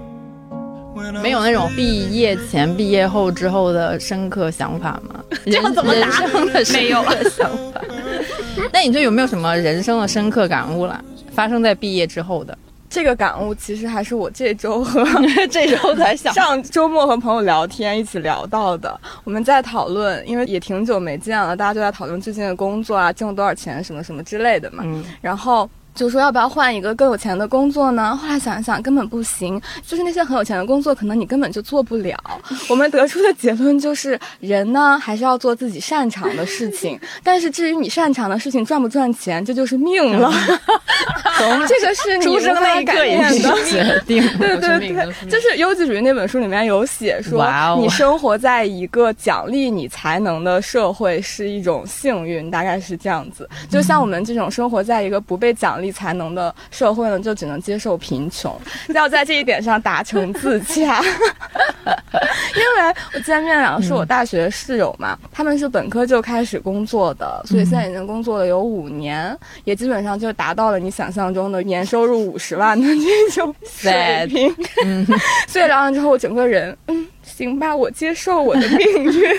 [1.22, 5.24] 没有那种毕业前、毕业后之后的深刻想法吗？
[5.46, 7.82] 这样怎么答人生的深刻想法？
[8.72, 11.02] 那你说有没有什么人生的深刻感悟啦？
[11.32, 12.58] 发生在毕业之后的，
[12.96, 15.04] 这个感悟其实还是我这周和
[15.52, 18.98] 这周才想上周末和朋友聊天一起聊到的。
[19.26, 24.82] 我们在讨论，因为也挺久没见了，大家就在讨论最近的工作啊，挣了多少钱什么什么之类的嘛。
[24.86, 28.16] 嗯，然后就说要不要换一个更有钱的工作呢？
[28.16, 29.60] 后来想一想，根本不行。
[29.88, 32.18] 就是那些很有钱的工作，可能你根本就做不了。
[32.70, 37.00] 我们得出的结论就是，人呢还是要做自己擅长的事情。
[37.24, 40.32] 但是至于你擅长的事情赚不赚钱，这就是命了。
[41.68, 43.56] 这个是你出生无法改那一刻也变的。
[43.56, 44.38] 是决定。
[44.38, 47.46] 对对对就是《优绩主义》那本书里面有写说
[47.80, 53.48] 你生活在一个奖励你才能的社会是一种幸运，大概是这样子。
[53.70, 58.56] 就像我们这种生活在一个不被奖励才能的社会呢，就只能接受贫穷，
[58.90, 61.02] 要在这一点上达成自洽。
[62.56, 74.56] 因为我见面两个是我大学室友嘛，他们是本科就开始工作的，所以现在已经工作了有五年，也基本上就达到了你想象中的年收入五十万的这种水平。
[75.48, 79.30] 所以聊完之后，我整个人，嗯，行吧，我接受我的命运。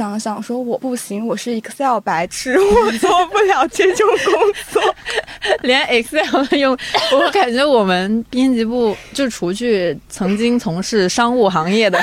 [0.00, 4.32] 想想说，我不行，我是 Excel 白痴， 我做不了这种工
[4.72, 4.94] 作。
[5.60, 6.74] 连 Excel 都用，
[7.12, 12.00] 我感觉我们编辑部就除去曾经从事商务行业的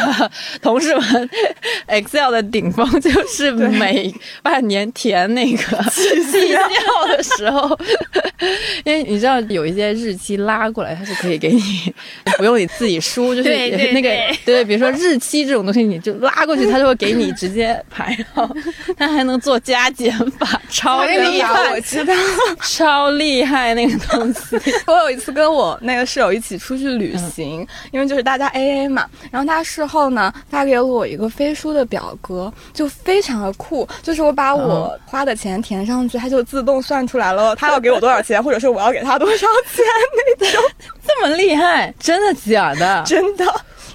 [0.62, 1.30] 同事们
[1.88, 5.58] ，Excel 的顶峰就是每半年填那个
[5.90, 7.76] 绩效的时候，
[8.86, 11.62] 因为你知道有一些日期拉过来，它是可以给你
[12.38, 18.50] 不用你自己输，就是那个对对，比如说日期这种东西，你就拉过去，它就会给你直接排好，
[18.98, 22.14] 它还能做加减法， 超厉害，我知道。
[22.62, 24.60] 超厉害那个东西。
[24.88, 39.84] 我有一次跟我那个室友一起出去旅行，因为就是大家 A A 嘛，然后他事后呢发给了我一个飞书的表格，就非常的酷，就是我把我花的钱填上去，它就自动算出来了他要给我多少钱，或者是我要给他多少钱
[40.40, 40.62] 那种，
[41.06, 43.04] 这么厉害，真的假的？
[43.06, 43.46] 真的。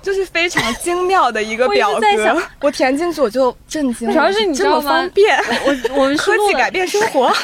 [0.02, 7.32] 就是非常精妙的一个表格，我填进去我就震惊了，主要是你知这么道吗方便，我我们 科技改变生活。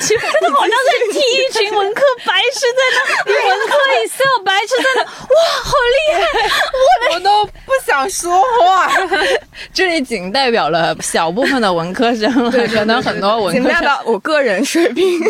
[0.00, 5.08] 真的好像在替一群文科白痴在那， 文科 Excel 白痴在那，哇，
[5.64, 7.14] 好厉害！
[7.14, 8.90] 我都不想说话。
[9.74, 13.84] 这里仅代表了小部分的文科生了，可能很多文仅代科生。
[13.84, 15.20] 表我个人水平。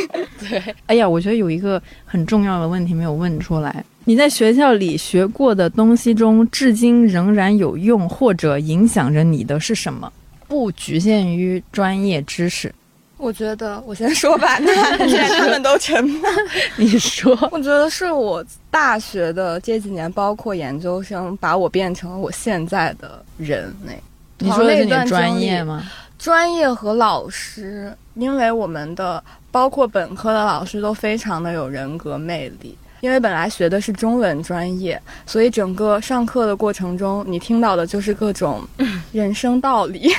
[0.48, 3.82] 对，哎呀，我觉得有一个很重要的问题没有问出来。
[4.08, 10.10] 你在学校里学过的东西中，至今仍然有用或者影响着你的是什么？
[10.48, 12.74] 不局限于专业知识。
[13.18, 16.22] 我觉得我先说吧，那既然他们都沉默，
[16.76, 23.92] 你说，我觉得是我大学的这几年，包括研究生，把我变成了我现在的人那。
[24.38, 25.84] 你说的是你专业吗？
[26.18, 32.74] 专业和老师，因为我们的包括本科的老师都非常的有人格魅力。
[33.00, 38.66] 因为本来学的是中文专业，所以整个上课的过程中，你听到的就是各种
[39.12, 40.12] 人生道理。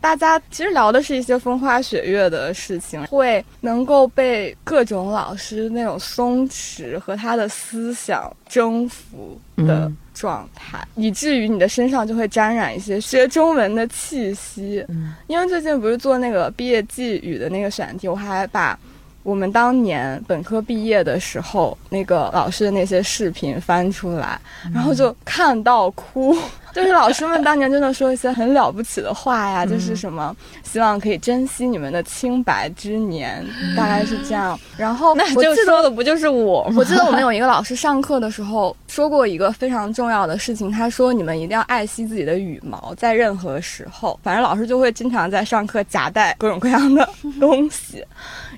[0.00, 14.82] 大家其实聊的是一些风花雪月的事情，会能够被各种老师那种松弛和他的思想征服的嗯状态，以至于你的身上就会沾染一些学中文的气息。
[14.88, 18.78] 嗯因为最近不是做那个毕业寄语的那个选题，我还把
[19.22, 24.40] 我们当年本科毕业的时候那个老师的那些视频翻出来，
[24.72, 26.34] 然后就看到哭。
[26.74, 33.46] 就是老师们当年真的说一些很了不起的话呀，就是什么希望可以珍惜你们的清白之年，
[33.76, 34.58] 大概是这样。
[34.76, 35.54] 然后那就。
[35.60, 36.74] 说的不就是我吗？
[36.78, 47.08] 我记得我们有一个老师上课的时候说过一个非常重要的事情，他说你们一定要爱惜自己的羽毛，在任何时候，反正老师就会经常在上课夹带各种各样的
[47.38, 48.04] 东西。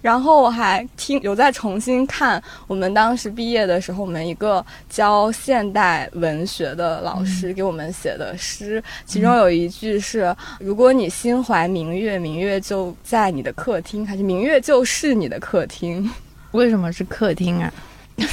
[0.01, 16.11] 然后我还听有在重新看我们当时毕业的时候，我们一个教现代文学的老师给我们写的诗，其中有一句是：如果你心怀明月，明月就在你的客厅，还是明月就是你的客厅。
[16.51, 17.73] 为什么是客厅啊？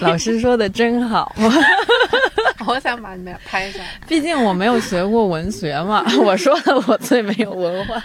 [0.00, 1.34] 老师说的真好，
[2.66, 3.86] 我想把你们俩拍下来。
[4.06, 6.04] 毕竟我没有学过文学嘛。
[6.20, 8.02] 我说的我最没有文化，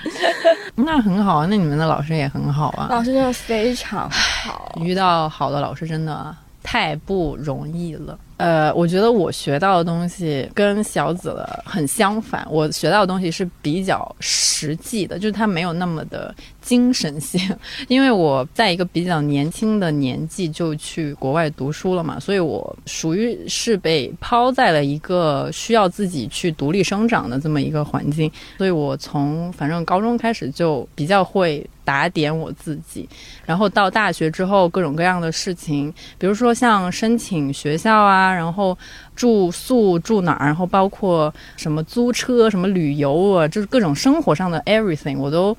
[0.76, 1.48] 那很好啊。
[1.50, 2.88] 那你们的老师也很好啊。
[2.90, 8.18] 老师真的非常好，遇到好的老师真的太不容易了。
[8.42, 12.44] 呃，我觉得我学到的东西跟小紫的很相反。
[12.50, 17.40] 我学到的东西是比较实际的，就是它没有那么的精神性。
[17.88, 28.32] 因为我在一个比较年轻的年纪就去国外读书了嘛，所以我属于是被抛在了一个需要自己去独立生长的这么一个环境。
[28.58, 33.08] 所以我从反正高中开始就比较会打点我自己，
[33.46, 38.34] 然后到大学之后各种各样的事情，比如说像申请学校啊。
[38.34, 38.78] 然后
[39.14, 45.56] 住宿住哪儿，然后包括什么租车、什么旅游啊，就是各种生活上的 everything，我都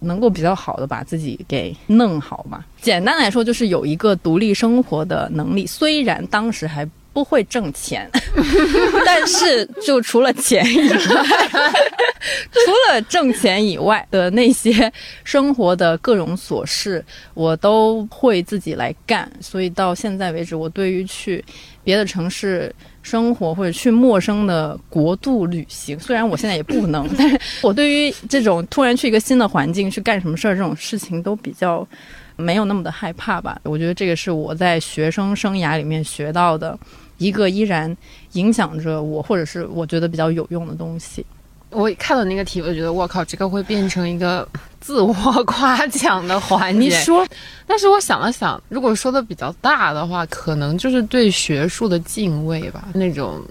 [0.00, 2.64] 能够比较好的把自己给弄好吧。
[2.80, 5.66] 简单来说，就是有一个独立生活的能力。
[5.66, 8.06] 虽然当时还不会挣钱，
[9.06, 10.98] 但是就除了钱以外，
[12.52, 14.92] 除了挣钱以外的那些
[15.24, 17.02] 生活的各种琐事，
[17.32, 19.26] 我都会自己来干。
[19.40, 21.42] 所以到现在为止，我对于去
[21.82, 22.70] 别的城市
[23.02, 31.88] 生活或者去陌生的国度旅行，虽然我现在也不能， 但是我对于这种突然去一个新的环境去干什么事儿这种事情都比较
[32.36, 33.58] 没有那么的害怕吧。
[33.62, 36.78] 我觉得这个是我在学生生涯里面学到的
[37.18, 37.96] 一个依然
[38.32, 41.24] 影响着我，或者是我觉得比较有用的东西。
[41.70, 44.48] 我看到那个题，我就觉得我靠，这个会变成一个
[44.80, 45.12] 自我
[45.44, 46.78] 夸奖的环节。
[46.78, 47.26] 你说，
[47.66, 53.42] 但是我想了想，如果说的比较大的话，可能就是对学术的敬畏吧，那种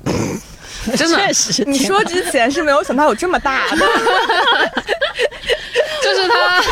[0.96, 3.78] 真的确实，你说之前是没有想到有这么大的，
[6.02, 6.64] 就是他，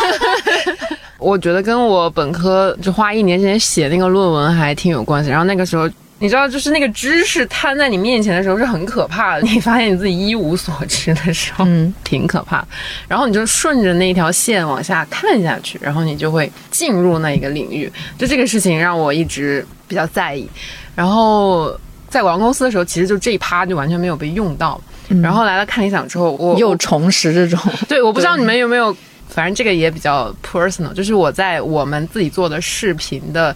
[1.19, 5.29] 我觉得跟我本科就花一年时间写那个论文还挺有关系。
[5.29, 5.89] 然后那个时候，
[6.23, 9.41] 你知道，就是那个知识摊在你面前的时候是很可怕的。
[9.45, 12.65] 你发现你自己一无所知的时候，嗯，挺可怕。
[13.09, 17.91] 然后你就顺着那条线往下看下去，然后你就会进入那一个领域。
[18.17, 20.47] 就这个事情让我一直比较在意。
[20.95, 24.79] 然后在广告公司的时候，其实就这一趴就完全没有被用到。
[25.21, 27.59] 然后来了看理想之后，我又重拾这种
[27.89, 28.95] 对，我不知道你们有没有，
[29.27, 33.53] 反正这个也比较 personal，就是我在我们自己做的视频的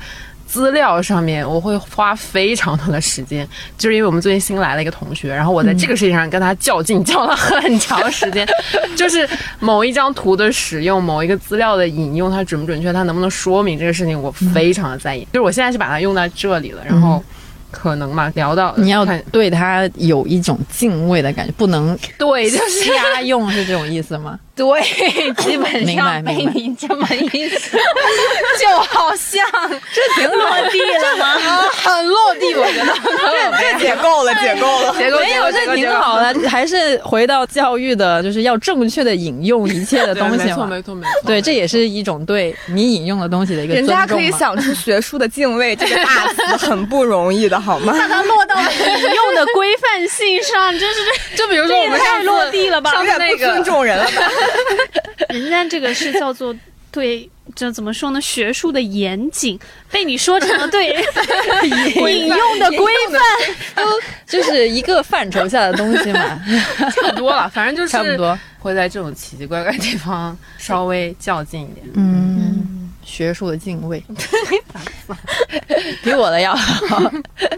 [0.48, 8.48] 资料上面，我会花非常多的时间，就是因为我们最近新来了一个同学，然后我在这个事情上跟他较劲，较了很长时间，
[8.96, 9.28] 就是
[9.60, 15.28] 某一张图的使用，某一个资料的引用，它准不准确，它能不能说明这个事情，我非常的在意。
[15.34, 17.24] 就是我现在是把它用在这里了，然后。
[17.70, 24.40] 可能嘛，聊到你要看对他有一种敬畏的感觉，不能对，就是瞎用，是这种意思吗？
[24.58, 24.82] 对，
[25.36, 27.80] 基本上被你这么一说，
[28.60, 29.46] 就好像
[29.94, 31.36] 这挺落地了吗？
[31.72, 32.88] 很落地，我觉得。
[33.62, 34.96] 这解构了，解构了。
[34.98, 40.66] 结果没有，这挺好的，还是回到教育的，就是要正确的引用一切的东西没错，嘛。
[40.66, 41.12] 没错，没错。
[41.28, 44.08] 对，这也是一种对你引用的东西的一个人尊重嘛。
[44.08, 47.94] 家可以想出学术的敬畏这个大词，很不容易的，好吗？
[48.10, 51.02] 它落到了引用的规范性上，真是
[51.36, 54.12] 这就比如说我们太上次落地了吧有点不尊重人了吧？
[55.30, 56.56] 人家这个是叫做
[56.92, 58.20] 对，这怎么说呢？
[58.22, 59.60] 学术的严谨
[59.92, 60.88] 被你说成了对
[61.64, 63.22] 引用的规范，
[63.76, 63.84] 都
[64.26, 66.42] 就是一个范畴下的东西嘛，
[66.96, 68.38] 差不多了，反正就是差不多。
[68.60, 71.86] 会在这种奇奇怪怪的地方稍微较劲一点。
[71.94, 72.37] 嗯，
[73.08, 74.04] 学术的敬畏，
[76.04, 77.02] 比我的要好。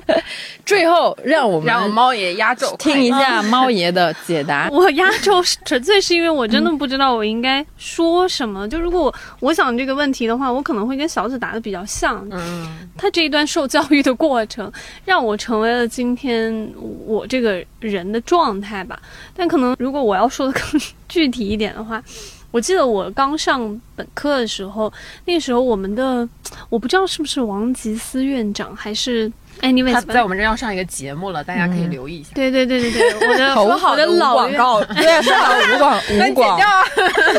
[0.63, 4.69] 最后，让我们让猫爷压轴听一下猫爷的解答。
[4.71, 8.69] 我压轴是纯粹是因为我真的不知道我应该说什么。
[8.69, 12.23] 就如果我我想这个问题的话，我可能会跟小紫答的比较像。
[12.31, 14.71] 嗯，他这一段受教育的过程，
[15.03, 16.71] 让我成为了今天
[17.07, 18.99] 我这个人的状态吧。
[19.35, 22.03] 但可能如果我要说的更具体一点的话，
[22.51, 24.91] 我记得我刚上本科的时候，
[25.25, 26.27] 那时候我们的
[26.69, 29.31] 我不知道是不是王吉思院长还是
[29.61, 31.91] 哎，你为他在我们这要上一个节目了，大家可以嗯。
[31.91, 32.29] 留意一下。
[32.33, 36.59] 对对对对对，我的 说好我的老广告， 对，说好 无广无广，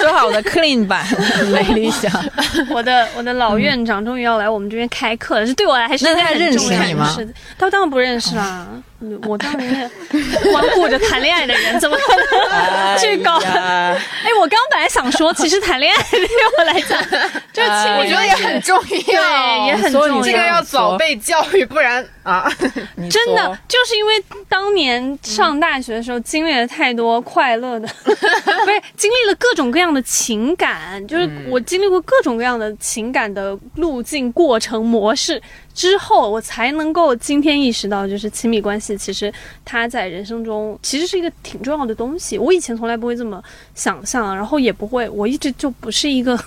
[0.01, 1.05] 说好的 clean 版
[1.51, 2.13] 没理想。
[2.71, 7.17] 我的我的老院长终于要来我们这边开课了，是对我来说那他很认识重要的你吗
[7.59, 8.83] 他当然不认识啦，嗯
[9.27, 9.91] 我当然
[10.53, 13.39] 光顾着谈恋爱的人，怎么可能去搞？
[13.39, 16.21] 哎哎，我刚本来想说，其实谈恋爱对
[16.59, 17.01] 我来讲，
[17.53, 20.23] 就是亲密我觉得也很重要，对也很重要。
[20.23, 22.51] 这个要早被教育，不然啊，
[23.11, 35.41] 真的就是因为当年上大学的时候经历了太多快乐的，不是经历了各种各样的情感，就是我经历过各种各样的情感的路径、过程、模式
[35.75, 39.33] 之后，我才能够今天意识到，就是亲密关系其实
[39.65, 42.37] 它在人生中其实是一个挺重要的东西。
[42.37, 43.43] 我以前从来不会这么
[43.75, 46.39] 想象，然后也不会，我一直就不是一个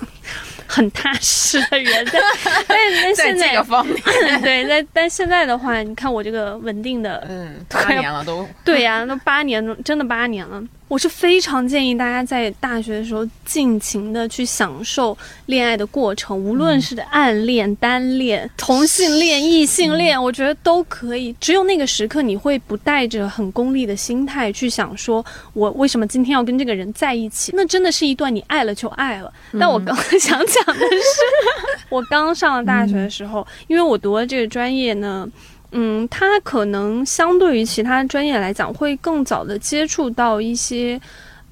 [0.68, 2.22] 很踏实的人， 但
[2.68, 3.95] 但但现在这个方面，
[4.41, 10.61] 对，但但现在的话，你看我这个稳定的，嗯，八年了都， 对呀、那八年，真的八年了。
[10.89, 21.36] 我是非常建议大家在大学的时候尽情的去享受恋爱的过程，无论是暗恋、单恋、同性恋、异性恋，我觉得都可以。
[21.39, 27.53] 只有那个时刻，你会不带着很功利的心态去想说，我为什么今天要跟这个人在一起？
[27.55, 29.34] 那真的是一段你爱了就爱了。
[29.59, 35.28] 但我刚刚想讲的是， 我刚上了大学的时候，因为我读的这个专业呢。
[35.76, 41.01] 嗯，它可能相对于其他专业来讲，会更早的接触到一些。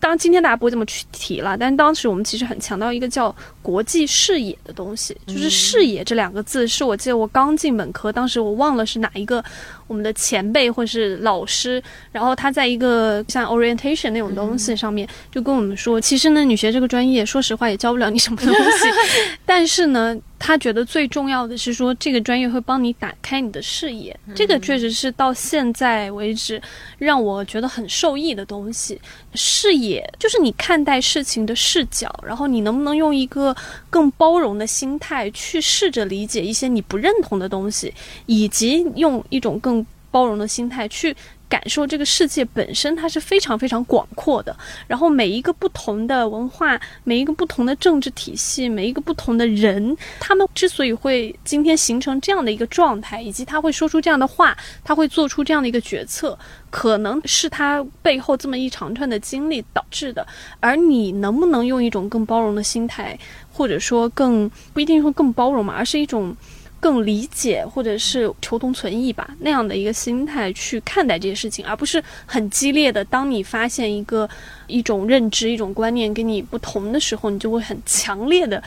[0.01, 9.43] 当然，今天大家不会这么去提了，但当时我们其实很强调一个叫国际视野的东西，就是视野这两个字，是我记得我刚进本科，当时我忘了是哪一个
[9.85, 11.81] 我们的前辈或是老师，
[12.11, 18.87] 然后他在一个像 orientation 那种东西上面就跟我们说，其实呢，女学这个专业，说实话也教不了你什么东西，
[19.45, 26.59] 但是呢，他觉得最重要的是说，这个专业会帮你打开你的视野，这个确实是到现在为止
[26.97, 28.99] 让我觉得很受益的东西。
[29.35, 33.55] 视野就是你看待事情的视角，然后你能不能用一个
[33.91, 37.93] 更包容的心态去试着理解一些你不认同的东西，
[38.25, 41.15] 以及用一种更包容的心态去。
[41.51, 44.55] 感受这个世界本身，它是非常非常广阔的。
[44.87, 56.39] 然后每一个不同的文化，每一个不同的政治体系，每一个不同的人，他们之所以会今天形成这样的一个状态，以及他会说出这样的话，他会做出这样的一个决策，
[56.69, 60.25] 可能是他背后这么一长串的经历导致的。
[60.61, 63.19] 而你能不能用一种更包容的心态，
[63.51, 66.33] 或者说更不一定说更包容嘛，而是一种。
[66.81, 73.05] 更理解或者是求同存异吧，那样的一个心态去看待这些事情，而不是很激烈的。
[73.05, 74.29] 当你发现一个
[74.67, 78.61] 一种认知、一种观念跟你不同的时候，你就会很强烈的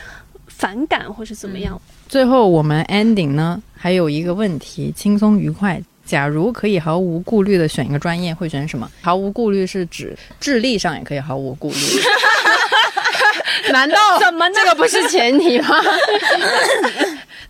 [0.47, 1.79] 反感或是怎么样。
[2.07, 5.79] 最后我们 ending 呢，还有一个问题，轻松愉快。
[6.05, 8.87] 假如可以毫无顾虑的选一个专业，会选什么？
[9.01, 11.75] 毫无顾虑是指智力上也可以毫无顾虑。
[13.73, 15.81] 难道怎么呢这个不是前提吗？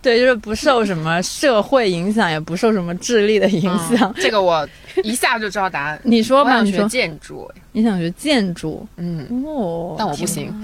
[0.06, 3.62] 对，就是不受什么社会影响，也不受什么智力的影
[3.96, 4.14] 响。
[4.16, 4.66] 这个我
[5.02, 6.00] 一下就知道答案。
[6.04, 10.54] 你说吧，我想学你说建筑，你想学建筑嗯，哦，但我不行，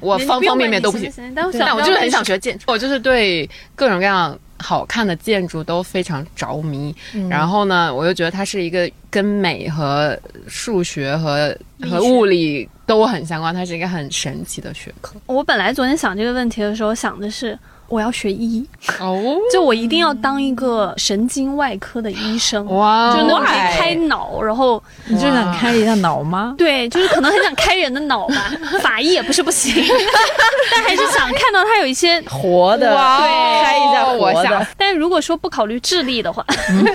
[0.00, 1.10] 我方方面面都不行。
[1.34, 6.94] 但我对但我就是很想学建筑，我就是对各种各样好看的建筑都非常着迷。
[7.14, 10.14] 嗯然后呢，我又觉得它是一个跟美和
[10.46, 11.56] 数学和
[11.90, 15.16] 和物理都很相关，它是一个很神奇的学科。
[15.24, 17.58] 我本来昨天想这个问题的时候，想的是
[17.90, 18.64] 我要学医，
[19.00, 19.20] 哦，
[19.52, 26.54] 就我一定要当一个神经外科的医生，哇，就那种可以开脑，然后你就想开一下脑吗？
[26.56, 29.74] 对，就是可能很想开人的脑吧， 法医也不是不行，
[30.70, 32.20] 但还是想看到他有一些。
[32.30, 36.44] 活的，哇对，开一下活的，但如果说不考虑智力的话，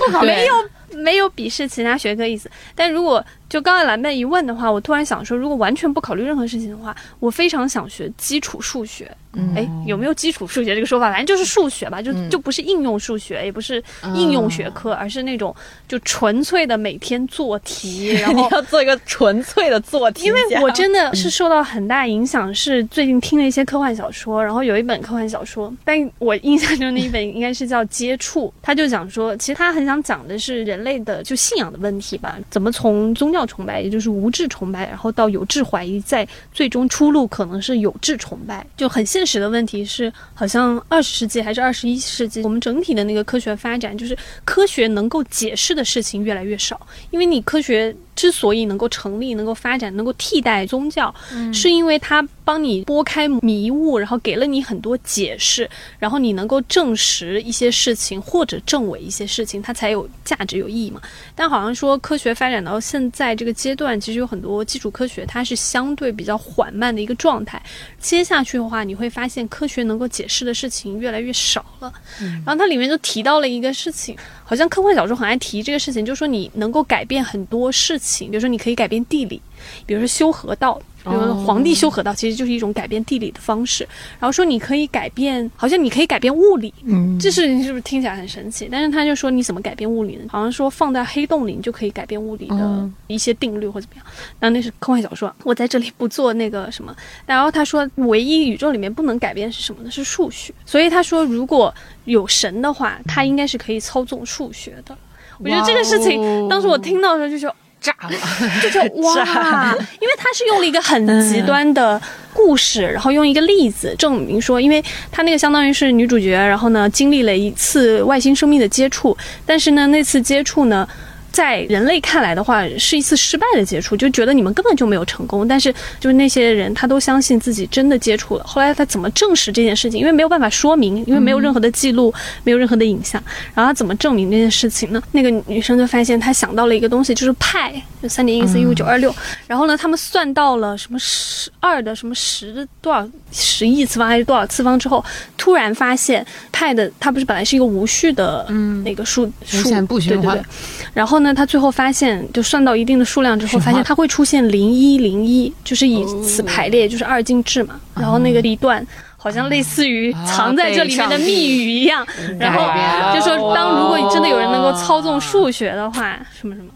[0.00, 0.54] 不考 没有
[0.94, 2.50] 没有鄙视其他学科意思。
[2.74, 9.10] 但如果就刚才蓝妹一问的话，我突然想说，如果完全不考虑任何事情的话，我非常想学基础数学。
[9.34, 9.54] 嗯。
[9.54, 11.10] 哎，有没有基础数学这个说法？
[11.10, 13.82] 反正就是数学吧，就嗯就不是应用数学，也不是
[14.14, 15.54] 应用学科，而是那种
[15.86, 46.80] 就纯粹的每天做题， 然后你要做一个纯粹的做题，因为我真的是受到很大影响，是最近听了一些科幻小说，然后有一本科幻小说，但我印象中那一本应该是叫《接触》，他就讲说，其实他很想讲的是人类的就信仰的问题吧，怎么从宗教崇拜，也就是无智崇拜，然后到有智怀疑，在最终出路可能是有智崇拜，就很现实的问题是，好像二十世纪还是二十一世纪，我们整体的那个科学发展，就是科学能够解释的事情越来越少，
[47.10, 51.14] 因为你科学之所以能够成立、能够发展、能够替代宗教，
[51.52, 61.00] 是因为它帮你拨开迷雾，然后给了你很多解释，然后你能够证实一些事情或者证伪一些事情，它才有价值、有意义嘛。
[61.34, 67.62] 但好像说科学发展到现在这个阶段，其实有很多基础科学它是相对比较缓慢的一个状态。
[68.00, 71.92] 接下去的话，你会发现科学能够解释的事情越来越少了。
[72.18, 74.16] 然后它里面就提到了一个事情，
[74.48, 79.42] 好像科幻小说很爱提这个事情，就是说你能够改变很多事情，比如说你可以改变地理，
[79.84, 80.80] 比如说修河道。
[81.06, 83.86] 比如皇帝修河道，其实就是一种改变地理的方式。
[84.18, 88.68] 然后说你可以改变，好像你可以改变物理，嗯这事情是不是听起来很神奇？
[88.70, 90.24] 但是他就说你怎么改变物理呢？
[90.28, 94.04] 好像说放在黑洞里你就可以改变物理的嗯一些定律或怎么样。
[94.40, 96.94] 然后那是科幻小说，我在这里不做那个什么。
[97.24, 99.90] 然后他说，唯一宇宙里面不能改变是什么呢？
[99.90, 100.52] 是数学。
[100.64, 101.72] 所以他说，如果
[102.04, 104.96] 有神的话，他应该是可以操纵数学的。
[105.38, 107.54] 我觉得这个事情，当时我听到的时候就说。
[107.86, 108.10] 炸了！
[108.60, 112.00] 就就 哇，因为他是用了一个很极端的
[112.32, 114.82] 故事，然后用一个例子证明说，因为
[115.12, 119.16] 他那个相当于是女主角，然后呢经历了一次外星生命的接触，
[119.46, 120.88] 但是呢那次接触呢。
[121.36, 125.46] 在人类看来的话，是一次失败的接触，就觉得你们根本就没有成功。
[125.46, 125.70] 但是，
[126.00, 128.44] 就是那些人，他都相信自己真的接触了。
[128.44, 130.00] 后来他怎么证实这件事情？
[130.00, 132.10] 因为没有办法说明，因为没有任何的记录，
[132.42, 133.22] 没有任何的影像。
[133.52, 135.02] 然后他怎么证明这件事情呢？
[135.12, 137.70] 那个女生就发现，她想到了一个东西，就是派，
[138.02, 139.14] 就三点一四一五九二六。
[139.46, 145.04] 然后呢，他们算到了什么十二的什么十的多少十亿次方还是多少次方之后，
[145.36, 148.46] 突然发现派的它不是本来是一个无序的
[148.82, 150.86] 那个数数无限不循环对对对。
[150.94, 157.80] 然后呢，他最后发现，就算到一定的数量之后，发现它会出现零一零一，就是以此排列，就是二进制嘛。
[157.94, 162.06] 然后那个一段好像类似于藏在这里面的密语一样，
[162.38, 166.68] 然后就说当如果真的有人能够操纵数学的话，什么什么。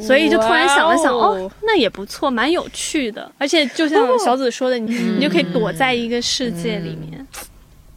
[0.00, 3.30] 所以就突然想了想，哦哦，那也不错，蛮有趣的。
[3.36, 7.26] 而且就像小紫说的，你你就可以躲在一个世界里面。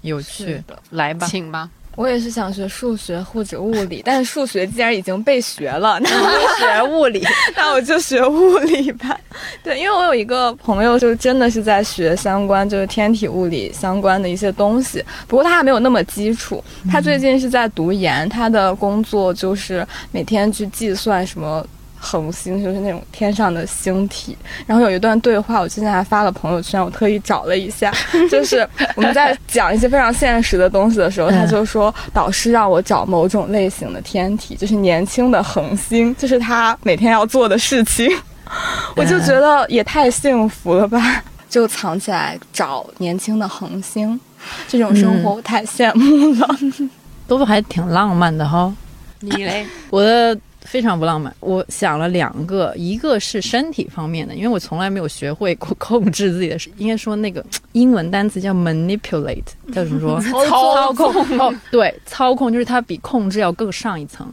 [0.01, 1.69] 有趣的，来吧，请吧。
[1.95, 7.25] 我也是想学数学或者物理，但是数学既然已经被学了， 那我就学物理，
[7.55, 9.17] 那我就学物理吧。
[9.63, 16.63] 对，因为我有一个朋友，就真的是在学相关，就是天体物理相关的一些东西，不过他还没有那么基础。
[16.91, 21.65] 他最近是在读研，他的工作就是每天去计算什么。
[22.05, 24.37] 恒星就是那种天上的星体，
[24.67, 27.91] 然后有一段对话，我之前还发了朋友圈，我特意找了一下，
[28.29, 38.07] 就是我们在讲一些非常现实的东西的时候，他就说导师让我找某种类型的天体，就是年轻的恒星，这是他每天要做的事情，
[38.95, 44.19] 我就觉得也太幸福了吧，就藏起来找年轻的恒星，
[44.67, 46.47] 这种生活我太羡慕了。
[47.27, 48.71] 都还挺浪漫的哈。
[49.21, 49.65] 你嘞？
[49.89, 60.19] 我的非常不浪漫，我想了两个，一个是身体方面的，因为我从来没有学会过控制自己的，应该说那个 英文单词叫 manipulate，叫什么说？
[60.45, 64.27] 操控哦， 对，操控就是它比控制要更上一层。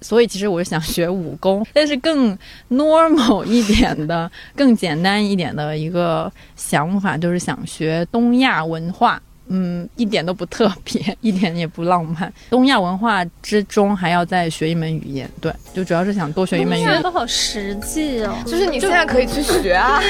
[0.00, 2.38] 所以其实我是想学武功，但是更
[2.70, 9.20] normal 一点的、更简单一点的一个想法，就是想学东亚文化。
[9.48, 12.32] 嗯，一点都不特别，一点也不浪漫。
[12.50, 16.96] 东亚文化之中还要再学一门语言，对，就主要是想多学一门语言。
[16.96, 20.00] 学的好实际哦，就是你现在可以去学啊，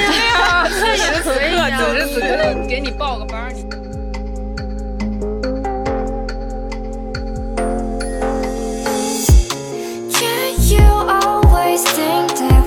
[0.68, 1.78] 这也可以啊。
[1.78, 3.52] 此时此刻给你报个班
[10.70, 12.57] you always think that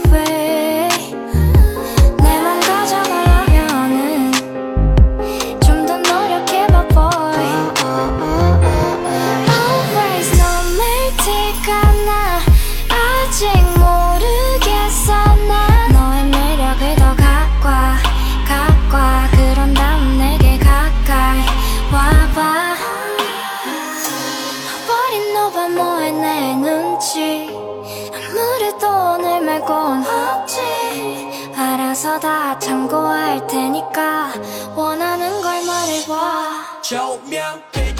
[32.11, 34.33] 알아서 다 참고할 테니까
[34.75, 36.81] 원하는 걸 말해봐.
[36.81, 37.90] 조명 빛